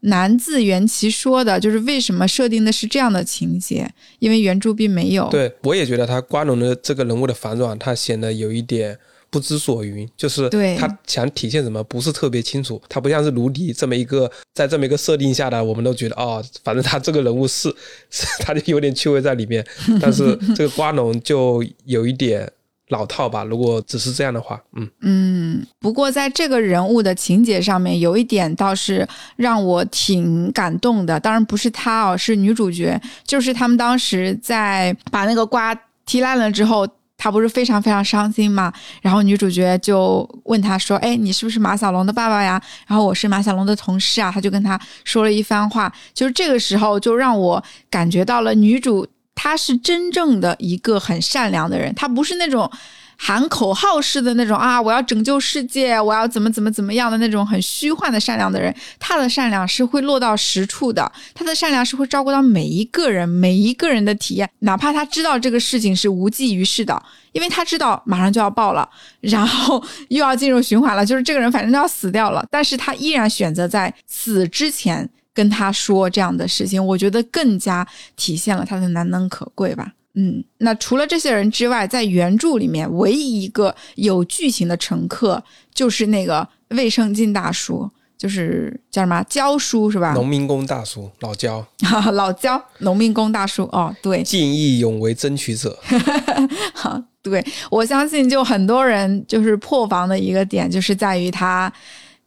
[0.00, 3.88] 难自圆其说的，就是为什么设定的是这样的情节？
[4.18, 5.28] 因为原著并没有。
[5.28, 8.98] 对我也觉得他瓜农的这个人物的反转，他显得有一点
[9.28, 10.48] 不知所云，就是
[10.78, 12.80] 他想体现什么不是特别清楚。
[12.88, 17.70] 他不像是卢迪这么一个，在这么一个设定下的，我们都觉得哦，反正他这个人物是，
[18.40, 19.64] 他就有点趣味在里面。
[20.00, 22.50] 但是这个瓜农就有一点。
[22.90, 25.66] 老套吧，如果只是这样的话，嗯嗯。
[25.78, 31.18] 不过在这个人物的情节上面，有一点倒是让我挺感动的。
[31.18, 33.00] 当然不是他哦，是女主角。
[33.24, 35.74] 就是他们当时在把那个瓜
[36.04, 36.86] 踢烂了之后，
[37.16, 38.72] 他不是非常非常伤心嘛？
[39.00, 44.32] 然后女主角就问他说：“哎，你是不是马小龙的爸爸呀？”然后我是马小龙的同事啊。
[44.32, 45.92] 他就跟他说了一番话。
[46.12, 49.06] 就是这个时候，就让我感觉到了女主。
[49.34, 52.70] 他是真正的一个很善良的人，他不是那种
[53.16, 58.74] 喊口号式的那种啊，我要拯救世界，我要怎么怎么怎么样的那种很虚幻的善良的人。
[58.98, 67.02] 他的善良是会落到实处的，他的善良是会照顾到每一个人，每一个人的体验，哪怕他知道这个事情是无济于事的，
[67.32, 68.88] 因为他知道马上就要爆了，
[69.20, 75.08] 然后又要进入循环了，就是这个人反正都要死掉了，但是他依然选择在死之前。
[75.40, 79.90] 跟他说这样的事情，我觉得更加体现了他的难能可贵吧。
[80.12, 87.88] 嗯，那除了这些人之外，在原著里面唯一一个有剧情的乘客就是那个卫生巾大叔，
[88.18, 90.12] 就是叫什么焦叔是吧？
[90.12, 91.66] 农民工大叔，老焦，
[92.12, 93.62] 老焦，农民工大叔。
[93.72, 95.78] 哦，对，见义勇为争取者。
[96.74, 101.72] 好，对我相信，就很多人就是破防的一个点，就是在于他。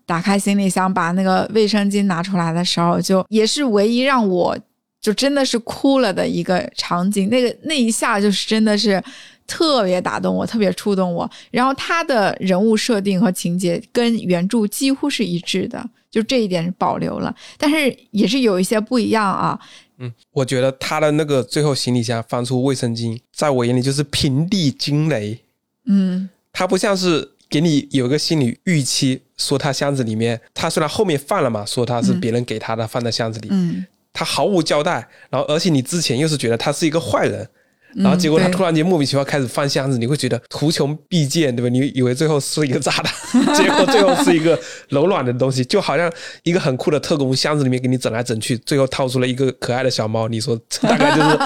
[0.06, 4.58] 打开行李箱，把那个卫生巾拿出来的时候，就也是唯一让我
[5.00, 7.30] 就真的是哭了的一个场景。
[7.30, 9.02] 那个那一下就是真的是
[9.48, 11.30] 特别打动我，特别触动我。
[11.52, 19.60] 然后他的人物设定和情节跟原著几乎是一致的，就这一点保留了，但是也是有一些不一样啊。
[20.00, 25.40] 嗯，我觉得他的那个最后行李箱翻出卫生巾，在我眼里就是平地惊雷。
[25.86, 27.33] 嗯，他不像是。
[27.54, 37.48] 给你有一个心理预期，说他箱子里面，他虽然后面放了嘛，说他是别人给他的，放在箱子里，嗯，他毫无交代，然后而且你之前又是觉得他是一个坏人，
[37.94, 41.70] 然后结果他突然间莫名其妙开始翻箱子，你会觉得图穷匕见，对吧？
[41.70, 43.14] 你以为最后是一个炸弹，
[43.54, 51.40] 结果最后是一个柔软的东西，就好像一个很酷的特工箱子里面给你整来整去，最后掏出了一个可爱的小猫，你说大概就是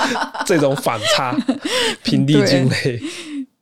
[0.45, 1.35] 这种反差，
[2.01, 3.01] 平地惊雷。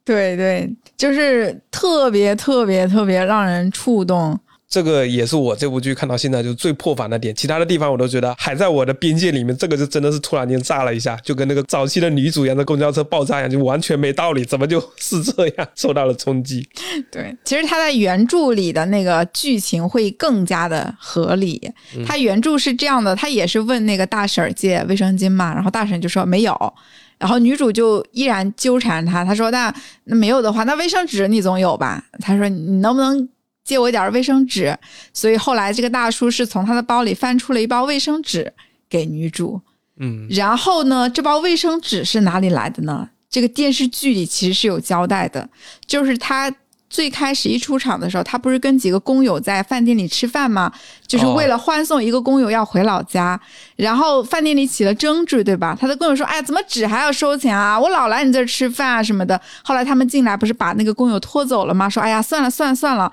[0.06, 4.38] 对对，就是特别特别特别让人触动。
[4.68, 7.32] 这个也是我这部剧看到现在就最破防的点。
[7.34, 16.68] 其他的地方我都觉得还在我的边界里面，这个就真的是突然间炸了一下，就跟那个早期的女主一样的公交车爆炸一样，就完全没道理，怎么就 是这样受到了冲击？
[17.12, 21.60] 对，其实他在原著里的那个剧情会更加的合理。
[22.04, 26.74] 他原著是这样的，他也是问那个大婶借卫生巾嘛，然后大婶就说没有。
[27.18, 33.28] 然后女主就依然纠缠他，他说：“那那没有的话，那卫生纸你总有吧？”他说：“你能不能
[33.64, 34.76] 借我一点卫生纸？”
[35.14, 38.52] 所以后来这个大叔是从他的包里翻出了一包卫生纸
[38.88, 39.60] 给女主。
[39.98, 43.08] 嗯，然后呢，这包卫生纸是哪里来的呢？
[43.30, 45.48] 这个电视剧里其实是有交代的，
[45.86, 46.54] 就是他。
[46.96, 50.72] 最开始一出场的时候，他不是跟几个工友在饭店里吃饭吗？
[51.06, 53.38] 就是为了欢送一个工友要回老家，
[53.76, 55.76] 然后饭店里起了争执，对吧？
[55.78, 57.78] 他的工友说：“哎，怎么纸还要收钱啊？
[57.78, 61.86] 我老来你这儿吃饭啊什么的。”后来他们进来，不是把那个工友拖走了吗？
[61.86, 63.12] 说：“哎呀，算了算了算了。”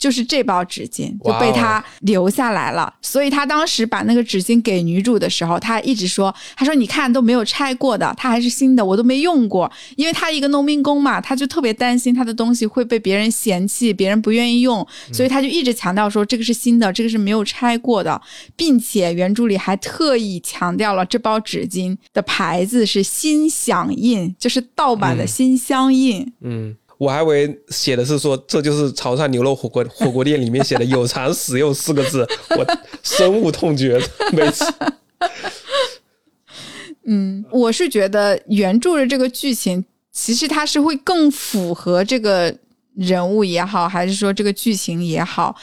[0.00, 9.70] 就是这包纸巾就被他留下来了，所以他当时把那个纸巾给女主的时候，他一直说：“他说你看都没有拆过的，它还是新的，我都没用过。
[9.96, 18.18] 因为他一个农民工嘛，他就特别担心他的东西会被别人嫌弃，别人不愿意用，所以他就一直强调说这个是新的，这个是没有拆过的，
[18.56, 26.32] 并且原著里还特意强调了这包纸巾的牌子是心响印，就是盗版的心相印。
[26.40, 26.74] 嗯。
[27.00, 32.28] 我还以为写的是说这就是潮汕牛肉火锅火锅店里面写的“有偿使用”四个字，
[32.58, 33.98] 我深恶痛绝。
[34.32, 34.70] 每次，
[37.08, 39.82] 嗯，我是觉得原著的这个剧情，
[40.12, 42.54] 其实它是会更符合这个
[42.94, 45.56] 人物也好，还是说这个剧情也好，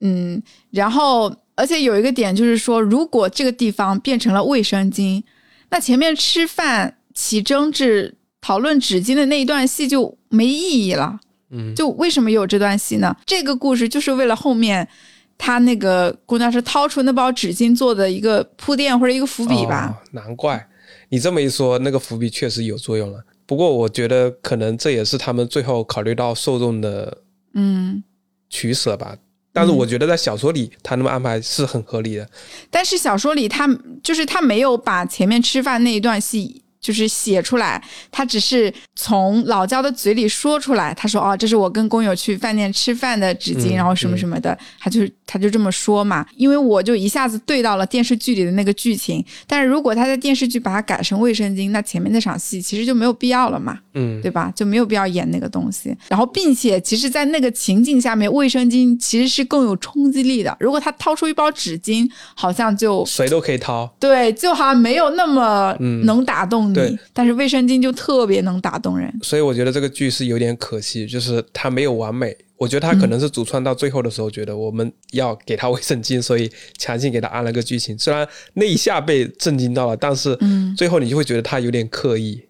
[0.00, 5.22] 嗯，然后而且有一个点就是说，如果这个地方变成了卫生巾，
[5.68, 8.14] 那前面吃饭起争执。
[8.48, 11.20] 讨论纸巾的那一段戏就没意义了。
[11.50, 13.14] 嗯，就为什么有这段戏呢？
[13.26, 14.88] 这个故事就是为了后面
[15.36, 20.02] 他那个公交车掏出那包纸巾做的一个铺垫或者一个伏笔吧。
[20.12, 20.66] 难怪
[21.10, 23.22] 你这么一说，那个伏笔确实有作用了。
[23.44, 27.18] 不过我觉得可能这也是他们最后考虑到受众的
[27.52, 28.02] 嗯
[28.48, 29.14] 取舍吧。
[29.52, 32.26] 但是我觉得在小说里他那么安排是很合理的。
[32.70, 33.68] 但是小说里他
[34.02, 36.62] 就是他没有把前面吃饭那一段戏。
[36.80, 40.94] 就是写出来，他只是从老焦的嘴里说出来。
[40.94, 46.24] 他说：“哦，这是我跟工友去饭店吃饭的纸巾，然后什么什么的。”他就他就这么说嘛。
[46.36, 49.24] 因为我就一下子对到了电视剧里的那个剧情。
[49.46, 54.52] 但是如果他在电视剧把它改成卫生巾，那前面那场戏其实就没有必要了嘛，嗯，对吧？
[54.54, 55.94] 就没有必要演那个东西。
[56.08, 60.56] 然后，并且其实，在那个情境下面，卫生巾其实是更有冲击力的。
[60.60, 66.67] 如果他掏出一包纸巾，好像就谁都可以掏，对，就好像没有那么能打动。
[66.74, 72.36] 对，但是卫生巾就特别能打动人，所以我觉得这个剧是有点可惜，就是它没有完美。
[72.56, 77.96] 我觉得他可能是主创到最后的时候，觉得我们要给他卫生巾，所以强行给他安了个剧情。
[77.96, 80.36] 虽然那一下被震惊到了，但是
[80.76, 82.40] 最后你就会觉得他有点刻意。
[82.42, 82.47] 嗯，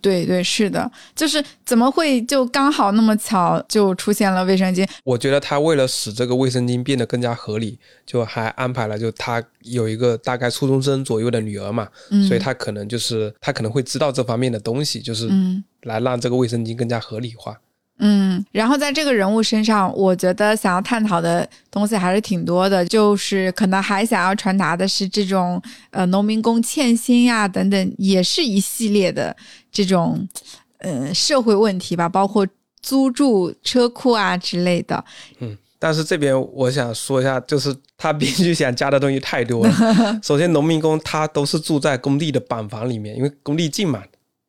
[0.00, 4.88] 对对，是的，就是怎么会就刚好那么巧就出现了卫生巾？
[5.04, 11.88] 我觉得他为了使这个卫生巾变得更加合理，就还安排了，就他有一个大概初中生左右的女儿嘛，
[12.26, 15.28] 所以他可能就是他可能会知道这方面的东西，就是
[15.82, 17.58] 来让这个卫生巾更加合理化。
[17.98, 29.34] 嗯，然后在这个人物身上，我觉得想要探讨的东西还是挺多的，就是可能还想要传达的是这种呃农民工欠薪呀等等，也是一系列的
[29.70, 30.28] 这种
[30.78, 32.44] 呃社会问题吧，包括
[32.82, 35.02] 租住车库啊之类的。
[35.38, 39.72] 嗯，但是这边我想说一下，就是他编剧想加的东西太多了。
[40.20, 44.02] 首先，农民工他都是住在工地的板房里面，因为工地近嘛，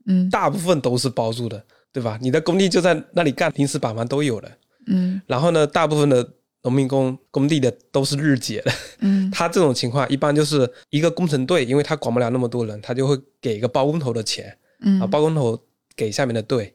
[0.08, 1.64] 嗯，大部分都是包住的。
[1.96, 2.20] 对吧？
[2.22, 4.52] 你的工地就在那里干，平时板房都有了。
[4.88, 6.30] 嗯，然后呢，大部分的
[6.64, 8.72] 农民工工地的都是日结的。
[9.00, 14.58] 嗯， 他这种情况一般就是一个工程队，因为他管不了那么多人，他就会给一个包工头的钱。
[14.82, 15.58] 嗯，啊，包工头
[15.96, 16.75] 给下面的队。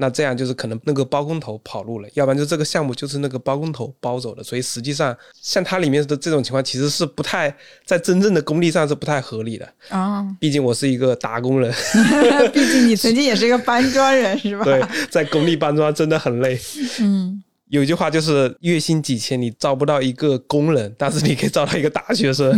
[0.00, 7.52] 那这样就是可能那个包工头跑路了，要不然就这个项目就是那个包工头包走的，所以实际上像它里面的这种情况其实是不太
[7.84, 10.24] 在真正的工地上是不太合理的啊。
[10.38, 11.74] 毕竟我是一个打工人
[12.54, 14.62] 毕竟你曾经也是一个搬砖人是吧？
[14.64, 14.80] 对，
[15.10, 16.56] 在工地搬砖真的很累。
[17.00, 22.56] 嗯， 有一句话就是月薪几千你招不到一个工人，但是你可以招到一个大学生。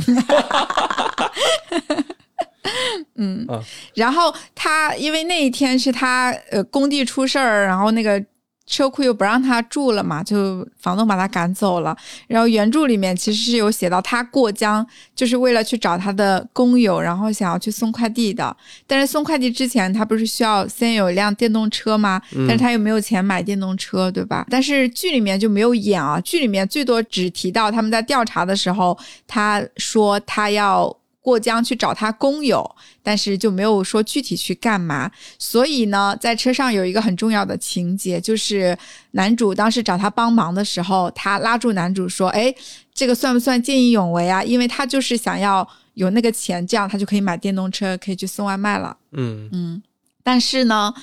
[3.21, 3.47] 嗯
[3.95, 8.23] 然后他因为那一天是他呃工地出事儿，然后那个
[8.67, 11.97] 车库又不让他住了嘛，就房东把他赶走了。
[12.29, 18.57] 然后原著里面其实是有写到他过江就是为了去找他的工友，然后想要去送快递的。
[18.87, 22.23] 但是送快递之前他不是需要先有一辆电动车吗？
[22.47, 24.47] 但是他又没有钱买电动车，对吧？
[24.49, 28.97] 但是剧里面就没有演啊，剧里面最多只提到他们在调查的时候，
[29.27, 30.97] 他说他要。
[31.23, 32.69] 过江去找他工友，
[33.03, 35.11] 但是就没有说具体去干嘛。
[35.39, 38.77] 所以呢，在车上有一个很重要的情节，就是
[39.13, 42.55] 男主当时找他帮忙的时候，他拉住男主说：“哎，
[42.95, 44.43] 这个算不算见义勇为啊？
[44.43, 49.83] 因为他就是想要有那个钱，这样他就可以买电动车，可以去送外卖了。”嗯嗯。
[50.23, 50.95] 但是呢，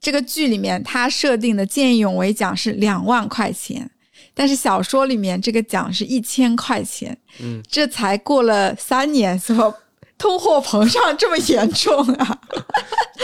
[0.00, 3.90] 这个剧里面他设定的见义勇为奖是两万块钱。
[4.38, 9.74] 但是小说里面这个奖是一千块钱，嗯，这才过了三年，怎么
[10.16, 12.40] 通货膨胀这么严重啊？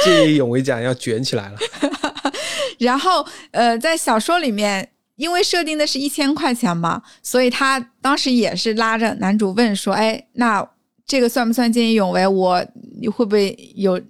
[0.05, 1.59] 见义勇为奖要卷起来了。
[2.81, 10.69] 然后，呃，在小说里面，因为设定的是一千块钱嘛，所以他当时也是拉着男主问说：“哎，那
[11.07, 12.27] 这个算不算见义勇为？
[12.27, 12.67] 我
[13.01, 14.01] 你会不会有？”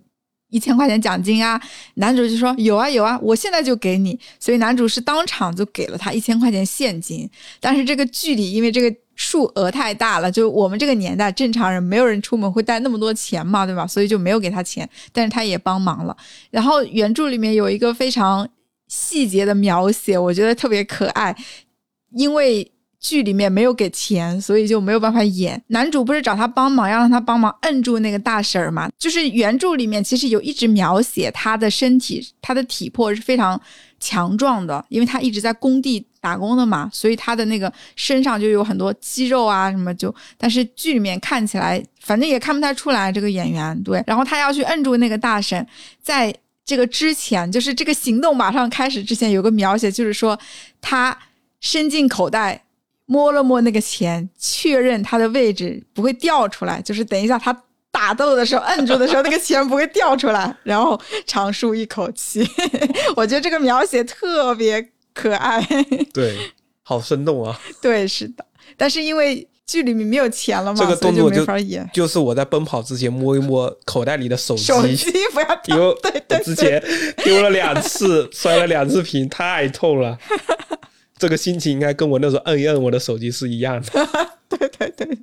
[0.55, 1.61] 一千块钱奖金啊！
[1.95, 4.17] 男主就说有啊有啊，我现在就给你。
[4.39, 7.29] 所以男主是当场就给了他一千块钱现金。
[7.59, 13.85] 但是这个距离，因为这个数额太大了，就我们这个年代正常人没有人出门会带那么多钱嘛，对吧？
[13.85, 14.89] 所以就没有给他钱。
[15.13, 16.17] 但是他也帮忙了。
[16.53, 18.49] 然后原著里面有一个非常
[18.87, 21.37] 细节的描写，我觉得特别可爱，
[22.17, 22.71] 因为。
[23.05, 25.63] 剧里面没有给钱，所以就没有办法演。
[25.67, 28.89] 男主不是找他帮忙，要让他帮忙摁住那个大婶儿嘛？
[28.99, 33.61] 就是原著里面其实有一直描写他的身体，他的体魄是非常
[34.01, 39.95] 强壮的，因为他一直在工地打工的嘛，所以他的那个身上就有很多肌肉啊什么。
[39.95, 44.03] 就但是剧里面看起来，反正也看不太出来这个演员对。
[44.07, 45.67] 然后他要去摁住那个大婶，
[46.03, 46.35] 在
[46.65, 50.39] 这个之前，就是这个行动马上开始之前，有个描写，就是说
[50.81, 51.15] 他
[51.61, 52.64] 伸进口袋。
[53.07, 57.53] 摸了摸那个钱，确认它的位置不会掉出来，就是等一下他
[57.91, 62.47] 打打斗的时候摁住的时候，那个钱不会掉出来，然后长舒一口气。
[63.17, 65.67] 我觉得这个描写特别可爱，
[66.13, 66.37] 对，
[66.83, 67.59] 好生动啊。
[67.81, 68.45] 对，是的，
[68.77, 69.49] 但是因为。
[69.67, 70.79] 剧里面没有钱了嘛？
[70.79, 71.89] 这个动作就演。
[71.91, 75.95] 就是我在奔跑之前摸一摸口袋里的手机，手机不要丢。
[76.03, 76.85] 对对，之 前
[77.25, 80.19] 丢了两次，摔了两次屏，太痛了。
[81.25, 84.07] 这个心情应该跟我那时候摁一摁我的手机是一样的。
[84.47, 85.19] 对对对。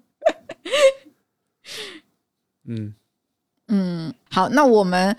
[2.66, 2.96] 嗯
[3.68, 5.16] 嗯，好，那我们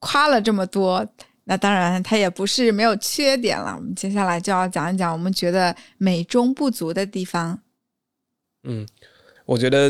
[0.00, 1.06] 夸了这么多，
[1.44, 3.76] 那当然它也不是没有缺点了。
[3.76, 7.60] 我们接下来就要讲一讲我们觉得美中不足的地方。
[8.64, 8.84] 嗯，
[9.46, 9.88] 我觉得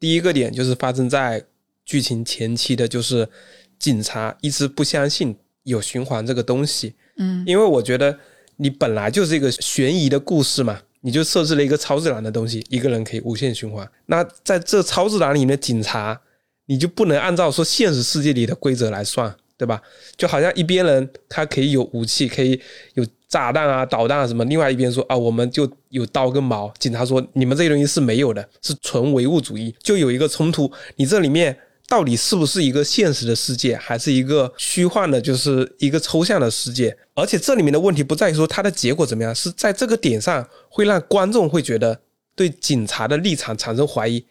[0.00, 1.46] 第一个点就是发生在
[1.84, 3.28] 剧情前期的，就是
[3.78, 6.96] 警察一直不相信有循环这个东西。
[7.18, 8.18] 嗯，因为我觉得
[8.56, 13.88] 你本来就是一个悬疑的故事嘛，你就设置了一个超自然的东西，一个人可以无限循环。
[14.06, 16.20] 那在这超自然里面，警察
[16.66, 19.80] 你就不能按照说现实世界里的规则来算，对吧？
[20.16, 22.60] 就好像一边人他可以有武器，可以
[22.94, 23.04] 有。
[23.26, 24.44] 炸弹啊，导弹啊，什么？
[24.44, 26.72] 另外一边说啊，我们就有刀跟矛。
[26.78, 29.74] 警察说，你们这些东西是没有的，是纯唯物主义。
[29.82, 31.56] 就有一个冲突，你这里面
[31.88, 36.96] 到底是不是一个现实的世界，还是一个虚幻的，就是一个抽象的世界？
[37.14, 42.00] 而且这里面的问题不在于说它的结果怎么样，是在这个点上会让观众会觉得
[42.34, 44.24] 对警察的立场产生怀疑。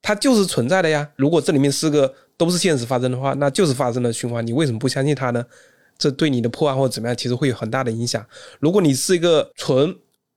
[0.00, 1.08] 它就是存在的呀。
[1.16, 4.44] 如果这里面是个都是现实发生的话，那就是发生了循环。
[4.46, 5.44] 你为什么不相信它呢？
[5.98, 8.24] 这对你的破案或者怎么样，其实会有很大的影响。
[8.58, 9.94] 如果你是一个纯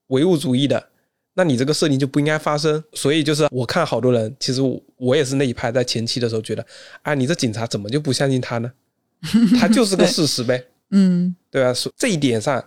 [0.08, 0.88] 唯物主义的，
[1.36, 2.82] 那你这个设定就不应该发生。
[2.94, 4.60] 所以就是我看好多人，其实
[4.96, 6.66] 我也是那一派，在前期的时候觉得，
[7.02, 8.72] 啊，你这警察怎么就不相信他呢？
[9.60, 11.72] 他就是个事实呗，嗯，对吧？
[11.72, 12.64] 所这一点上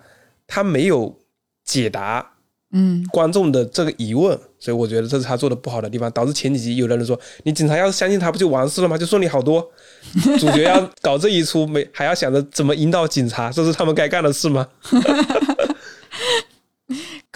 [0.47, 1.19] 他没有
[1.65, 2.35] 解答。
[2.71, 8.95] 嗯，观众的这个疑问，所以我觉得这是他做的不好的地方，导致前几集有的人说，你警察要是相信他不就完事了吗？
[8.95, 9.67] 就顺利好多。
[10.37, 14.67] 主角要搞这一出，没还要想着怎么引导警察，这是他们该干的事吗？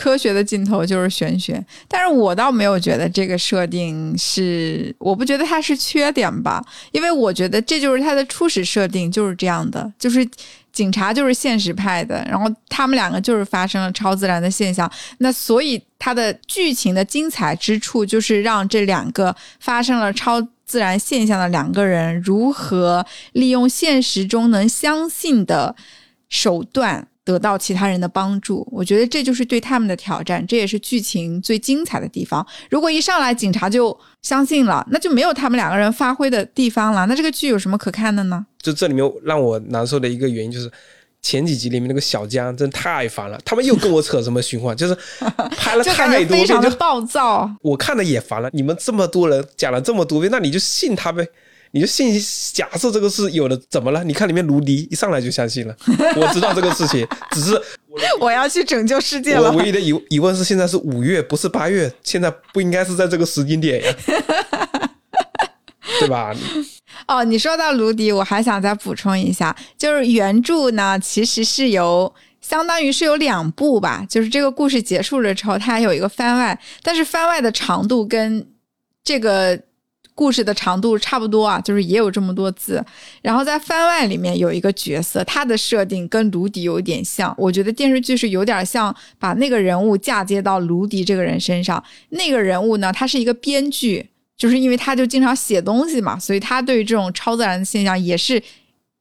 [0.04, 10.28] 科学的尽头就是玄学，但是我倒没有觉得这个设定是，我不觉得它是缺点吧，因为我觉得这就是它的初始设定就是这样的，就是。
[10.74, 25.76] 警察就是现实派的，然后他们两个就是发生了超自然的现象，那所以它的剧情的精彩之处就是让这两个发生了超自然现象的两个人如何利用现实中能相信的
[26.28, 27.08] 手段。
[27.26, 32.46] 得到其他人的帮助，我觉得这就是对他们的挑战，这也是剧情最精彩的地方。
[32.70, 37.06] 如果一上来警察就相信了，那就没有他们两个人发挥的地方了。
[37.06, 38.46] 那这个剧有什么可看的呢？
[38.62, 40.70] 就这里面让我难受的一个原因就是，
[41.22, 44.98] 前几集里面那个小江真太烦了，他们又跟我扯什么循环， 就是
[45.58, 48.50] 拍了太多遍就暴躁，我看的也烦了。
[48.52, 51.26] 你们这么多人讲了这么多遍，那你就信他呗。
[51.76, 52.14] 你就信，
[52.54, 54.04] 假设这个是有的，怎么了？
[54.04, 55.76] 你看里面卢迪一上来就相信了。
[56.16, 57.60] 我知道这个事情，只是
[58.22, 59.52] 我要去拯救世界了。
[59.52, 63.92] 我唯一的疑疑问是，现在是五月，不是八月，现在不应该是在这个时间点呀，
[66.00, 66.32] 对吧？
[67.08, 78.48] 哦，你说到卢迪，我还想再补充一下，就是原著呢，其实是由相当于是有两部吧，就是这个故事结束了之后，它还有一个番外，但是番外的长度跟
[79.04, 79.60] 这个。
[80.16, 82.84] 故事的长度差不多啊，就是也有这么多字。
[83.22, 87.34] 然后在番外里面有一个角色，他的设定跟卢迪有点像。
[87.38, 91.84] 我觉得电视剧是有点像把那个人物嫁接到卢迪这个人身上。
[92.10, 94.08] 那个人物呢，他是一个编剧，
[94.38, 98.42] 就是因为他就经常写东西嘛，所以他对于这种超自然的现象也是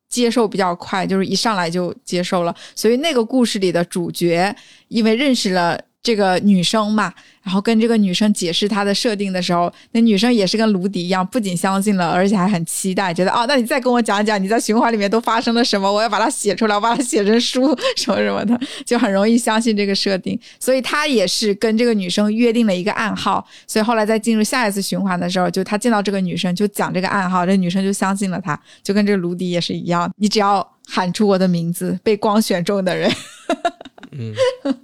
[0.09, 2.55] 接受比较快，就是一上来就接受了。
[2.75, 4.55] 所以那个故事里的主角，
[4.89, 5.79] 因为认识了。
[6.03, 20.37] 这个女生嘛，然后跟这个女生解释她的设定的时候，那女生也是跟卢迪一样，不仅相信了，而且还很期待，觉得哦，那你再跟我讲讲你在循环里面都发生了什么，我要把它写出来，我把它写成书什么什么的，就很容易相信这个设定。
[20.59, 33.09] 所以他也是跟这个女生约定了一个暗号，所以后来在进入下一次循环的时候，就他见到这个女生就讲这个暗号，这女生就相信了他，就跟这个卢迪也是一样，你只要喊出我的名字，被光选中的人，
[34.11, 34.35] 嗯。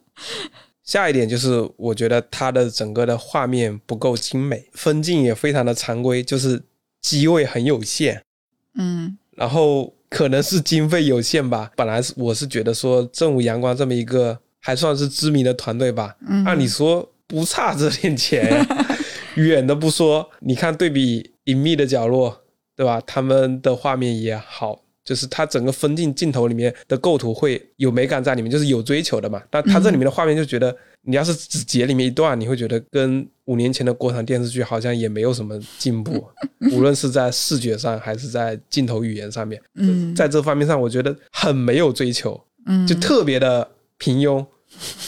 [0.89, 6.63] 下一点就是，我觉得它的整个的画面不够精美，分镜也非常的常规，就是
[7.03, 8.23] 机位很有限，
[8.75, 11.71] 嗯，然后可能是经费有限吧。
[11.77, 16.17] 本来是我是觉得说正午阳光这么一个还算是知名的团队吧，
[16.47, 18.67] 按理说不差这点钱，
[19.37, 22.45] 远的不说，你看对比隐秘的角落，
[22.75, 22.99] 对吧？
[23.07, 24.81] 他们的画面也好。
[25.09, 29.43] 就是它整个分镜镜头里面的构图会有美感在里面，就是有追求的嘛。
[29.49, 36.23] 但它这里面的画面就觉得，你要是只截里面一段，你会觉得跟五年前的国产电视剧好像也没有什么进步，
[36.75, 39.59] 无论是在视觉上还是在镜头语言上面。
[39.77, 43.67] 嗯，在这方面上，我觉得很没有追求，嗯，就特别的
[43.97, 44.45] 平庸。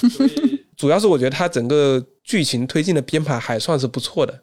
[0.79, 4.41] 主要是我觉得它整个剧情推进的编排还算是不错的。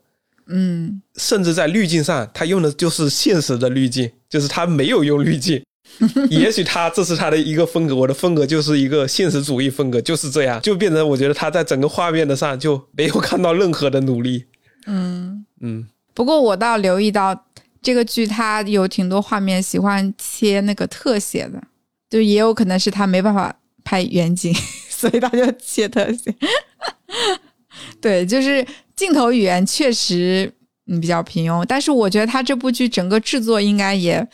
[0.50, 5.62] 嗯，甚至在滤镜上，他用的就是现实的滤镜，就是他没有用滤镜。
[6.30, 14.46] 也许他这是他的一个风格，我的风格就是一个现实主义风格，就是这样，就变成我觉得他在整个画面的上就没有看到任何的努力。
[14.86, 15.88] 嗯嗯。
[16.14, 17.46] 不过我倒留意到
[17.82, 21.62] 这个剧，他有挺多画面喜欢切那个特写的，
[22.10, 24.54] 就也有可能是他没办法拍远景，
[24.90, 26.36] 所以他就切特写。
[28.02, 28.66] 对，就是
[28.98, 30.52] 镜头语言确实
[30.88, 34.28] 嗯比较平庸，但是我觉得他这部剧整个制作应该也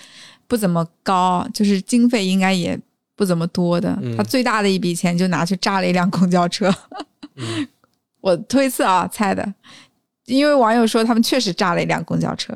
[0.48, 2.80] 不怎么高，就是经费应该也
[3.16, 3.96] 不怎么多的。
[4.18, 6.74] 他最大的一笔钱就拿去炸了一辆公交车。
[8.22, 9.54] 我推测啊，猜的，
[10.28, 12.56] 因为网友说他们确实炸了一辆公交车。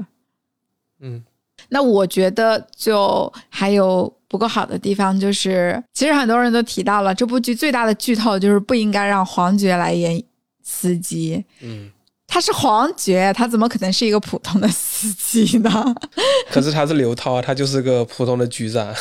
[1.02, 1.22] 嗯，
[1.68, 10.24] 那我觉得就还有不够好的地方，就是其实很多人都提到了这部剧最大的剧透就是不应该让黄觉来演。
[10.70, 11.90] 司机，嗯，
[12.28, 15.96] 他是黄觉，他怎么可能是一个普通的司机呢？
[16.52, 18.94] 可是他是刘涛，他就是个普通的局长。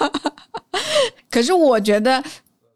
[1.30, 2.22] 可是我觉得，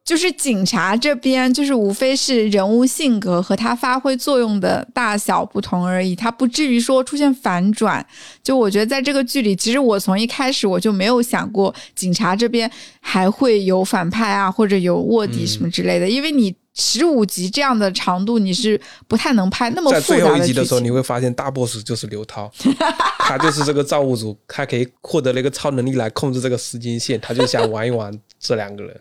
[0.02, 8.04] 就是警察这边，就是无非是人物性格和他发挥作用的大小不同而已，他不至于说出现反转。
[8.42, 16.56] 就我觉得，在这个剧里，其实我从一开始我就没有想过警察这边还会有反派啊，或者有卧底什么之类的，因为你。
[16.74, 20.00] 十五集这样的长度，你是不太能拍那么复杂的。
[20.00, 22.50] 在最后一集的时候，你会发现大 boss 就是刘涛，
[23.20, 29.00] 他就是这个造物主，他可以获得了一个超能力来控制这个时间线，他就想玩一玩这两个人。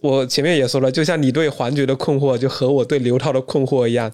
[0.00, 4.12] 我前面也说了，就像你对黄觉的困惑，就和我对刘涛的困惑一样。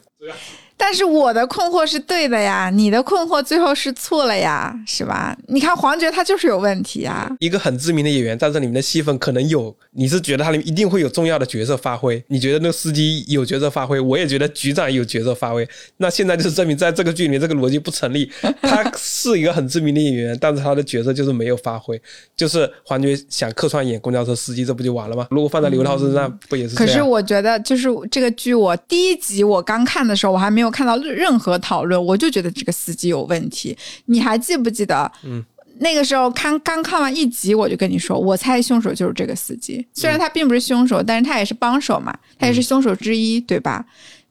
[0.77, 5.37] 但是我的困惑是对的呀，你的困惑最后是错了呀，是吧？
[5.49, 7.31] 你看黄觉他就是有问题啊。
[7.39, 12.23] 一个很知名的演员在这里面的戏份可能有，你是觉得他里面一定会有重要的角色发挥？
[12.27, 13.99] 你觉得那个司机有角色发挥？
[14.01, 15.67] 我也觉得局长有角色发挥。
[15.97, 18.31] 那现在就是证明在这个剧里面这个逻辑不成立。
[18.61, 22.01] 他是一个很知名的演员，但是他的角色就是没有发挥。
[22.37, 25.29] 就是黄觉想客串演公交车司机，这不就完了吗？
[25.31, 26.75] 如果放在刘涛身上，不也是？
[26.75, 30.64] 可是我觉得就是这个剧，我第一集我刚看的时候，我还没有。
[30.65, 33.77] 没有看到任何讨论，我就觉得这个司机有问题。
[34.07, 35.12] 你还记不记得？
[35.23, 35.45] 嗯，
[35.81, 39.86] 那个时候看刚看完一集，我就跟你说，我猜凶手就是这个司机。
[39.93, 43.85] 虽然他并不是凶手，但是他也是帮手嘛，他也是凶手之一，对吧？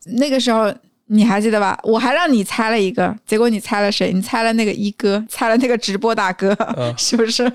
[0.06, 0.74] 那个时候
[1.06, 1.80] 你还记得吧？
[1.84, 4.12] 我还让你猜了一个，结果你猜了谁？
[4.12, 6.58] 你猜了那个一哥，猜了那个直播大哥，
[6.98, 7.48] 是不是？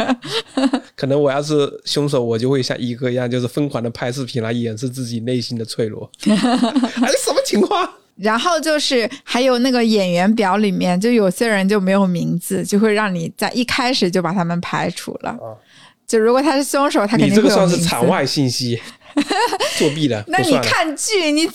[0.95, 6.09] 可能我要是凶手，我就会像一哥一样，就是疯狂的拍视频来掩饰自己内心的脆弱。
[6.29, 7.89] 哎，什么情况？
[8.21, 15.37] 然后就是还有那个演员表里面，就有些人就没有名字，就会让你在一开始就把他们排除了。
[16.07, 18.81] 就如果他是凶手，他肯定你这个算是场外信息，
[19.79, 20.25] 作弊的。
[20.27, 21.49] 那你看剧，你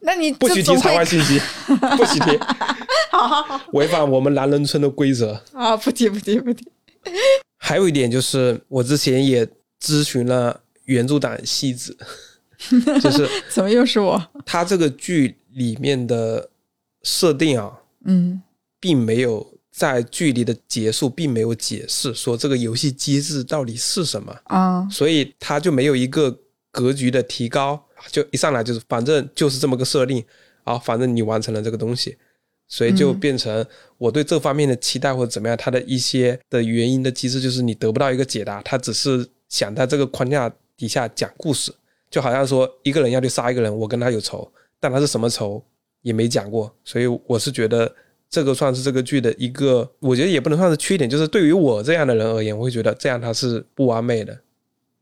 [0.00, 1.38] 那你不许提场外信息，
[1.68, 2.38] 不许提。
[3.10, 5.76] 好好好，违反我们男人村的规则啊！
[5.76, 6.64] 不提不提不提。
[7.58, 9.46] 还有一点就是，我之前也
[9.82, 11.94] 咨询了原著党戏子。
[13.00, 14.30] 就是怎么又是我？
[14.44, 16.50] 他这个剧里面的
[17.02, 17.72] 设定啊，
[18.04, 18.40] 嗯，
[18.78, 26.38] 并没有在剧里的结束，并没有解释说这个游戏机制到底是什么啊，所以他就没有一个
[26.70, 27.82] 格局的提高，
[28.12, 30.22] 就一上来就是反正就是这么个设定
[30.64, 32.18] 啊，反正你完成了这个东西，
[32.68, 33.64] 所以就变成
[33.96, 41.72] 我对这方面的期待或者怎么样，他的一些的原因的机制就是你得不到一个解答，他只是想在这个框架底下讲故事。
[42.10, 44.50] 就好像说一个人要去杀一个人，我跟他有仇，
[44.80, 45.62] 但他是什么仇
[46.02, 47.94] 也没讲过，所以我是觉得
[48.28, 54.36] 这个算是这个剧的一个，我觉得也不能算是缺点，就是对于我这样的人而言，我会觉得这样他是不完美的。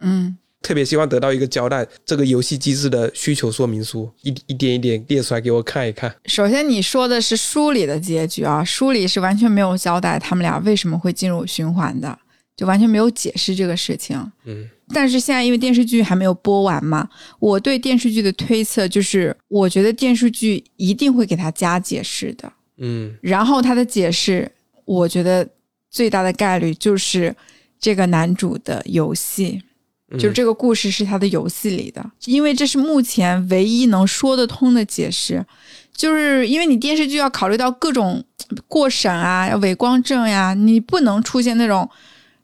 [0.00, 6.14] 嗯，特别希望得到一个交代，这个游戏机制的需求说明书一一点一点列出来给我看一看。
[6.26, 12.18] 首先你说的是书里的结局啊，书里是完全没有交代他们俩为什么会进入循环的，
[12.56, 14.30] 就完全没有解释这个事情。
[14.44, 14.68] 嗯。
[14.92, 17.08] 但是现在因为电视剧还没有播完嘛，
[17.38, 24.50] 我对电视剧的推测就是，我觉得电视剧一定会给他加解释的，嗯，然后他的解释，
[24.84, 25.48] 我觉得
[25.90, 27.34] 最大的概率就是
[27.78, 29.62] 这个男主的游戏，
[30.18, 35.44] 就这个故事是他的游戏里的，因为这是目前唯一能说得通的解释。
[35.94, 38.22] 就是因为你电视剧要考虑到各种
[38.68, 41.90] 过审啊，伪光正呀，你不能出现那种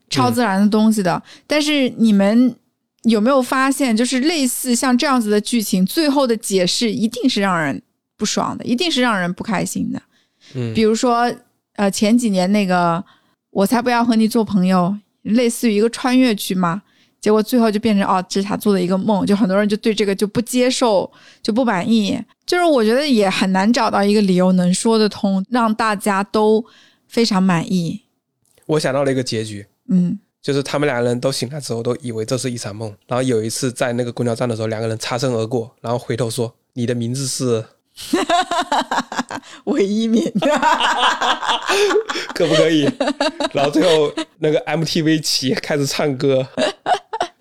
[0.09, 1.21] 超自然的东西的。
[1.45, 2.55] 但是你们
[3.03, 7.81] 有没有发现，就是类似像这样子的剧情，最后的解释一定是让人
[8.17, 10.01] 不爽的，一定是让人不开心的。
[10.53, 11.31] 嗯，比如说，
[11.75, 13.03] 呃，前几年那个
[13.51, 16.81] “我才不要和你做朋友”，类似于一个穿越剧嘛。
[17.19, 21.11] 结果最后就变成哦，这是他做的一个梦，就很多人就对这个就不接受，
[21.41, 22.15] 就不满意。
[22.45, 26.63] 就是我觉得也很难找到一个理由能说得通，让大家都
[27.07, 28.03] 非常满意。
[28.67, 37.65] 我想到了一个结局，嗯，就是他们两个人都醒来之后都以为这是一场梦，然后有一次在那个公交站的时候，两个人擦身而过，然后回头说：“你的名字是？”
[39.65, 40.29] 韦一敏，
[42.35, 42.83] 可不可以？
[43.53, 46.45] 然后最后那个 MTV 起开始唱歌。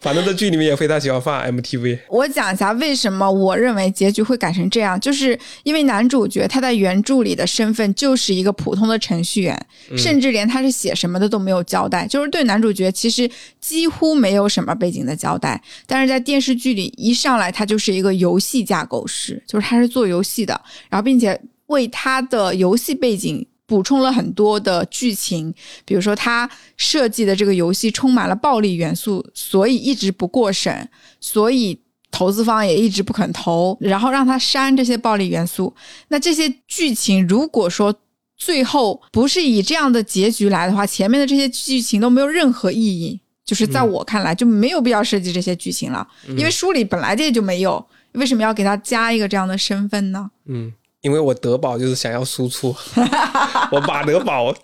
[0.05, 1.99] 反正在剧里面也非常喜欢放 MTV。
[2.11, 9.67] 我讲一下为什么我认为结局会改成这样，就是因为男主角他在原著里的身份就是一个普通的程序员，
[9.97, 13.29] 甚至连他是写什么的都没有交代，就是对男主角其实
[13.59, 15.59] 几乎没有什么背景的交代。
[15.87, 20.61] 但是在电视剧里一上来他就是一个游戏架构师，就是他是做游戏的，
[20.91, 23.47] 然后并且为他的游戏背景。
[23.67, 25.53] 补充了很多的剧情，
[25.85, 30.89] 比如说他设计的这个游戏充满了暴力元素，所以一直不过审，
[31.21, 31.79] 所以
[32.11, 35.75] 投资方也一直不肯投，然后让他删这些暴力元素。
[36.09, 37.95] 那这些剧情如果说
[38.37, 43.21] 最后不是以这样的结局来的话，前面的这些剧情都没有任何意义。
[43.45, 50.31] 就是在我看来就没有必要设计这些剧情了，因为书里本来这就没有，为什么要给他加一个这样的身份呢？
[50.47, 50.73] 嗯。
[51.05, 52.75] 因为我德宝就是想要输出，
[53.71, 54.55] 我马德宝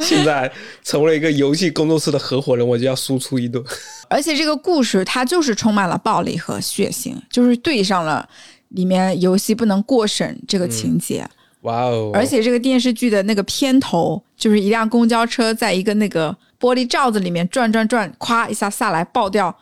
[0.00, 0.50] 现在
[0.84, 3.62] 成为了一个游戏工作室的合伙人，我就要输出一顿。
[4.08, 8.28] 而且这个故事它就是充满了暴力和血腥，就是对上了
[8.68, 11.28] 里面游戏不能过审这个情节。
[11.62, 12.12] 哇哦！
[12.14, 19.52] 而且这个电视剧的那个片头就是一辆公交车在一个那个玻璃罩子里面转转转，咵一下下来爆掉。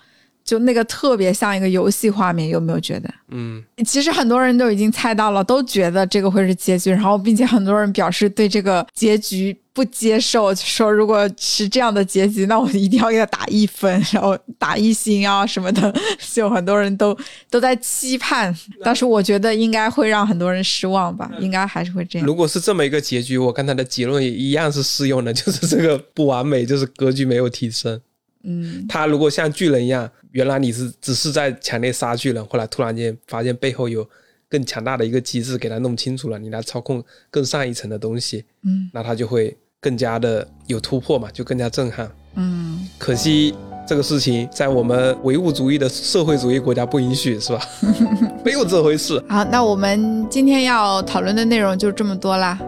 [0.44, 3.08] 就那个特别像一个游戏画面，有没有觉得？
[3.30, 15.92] 嗯，其实很多人都已经猜到了，都觉得这个会是结局，然后并且很多人表示对这个结局不接受，说如果是这样的结局，那我一定要给他打一分，然后打一星啊什么的。
[16.32, 17.16] 就很多人都
[17.48, 18.54] 都在期盼，
[18.84, 22.26] 但是我觉得应该会让很多人失望吧，应该还是会这样。
[22.26, 27.98] 如果是这么一个结局，我刚才的结论也一样是适用的，就是这个不完美，就是格局没有提升。
[28.46, 34.04] 嗯，他如果像巨人一样，原来你是只是在墙内杀巨人，后来突然间发现背后有
[34.48, 42.10] 更强大的一个机制给他弄清楚了，你来操控更上一层的东西，嗯，那他就会更加的有突破嘛，就更加震撼。
[42.34, 43.54] 嗯，可惜
[43.86, 47.60] 这个事情在我们唯物主义的社会主义国家不允许，是吧？
[48.44, 49.22] 没有这回事。
[49.28, 52.58] 好，那我们今天要讨论的内容就这么多啦，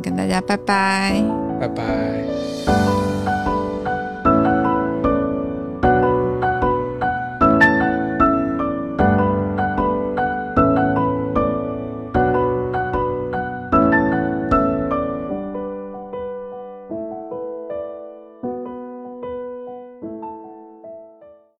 [0.00, 1.24] 跟大家拜拜，
[1.58, 2.45] 拜拜。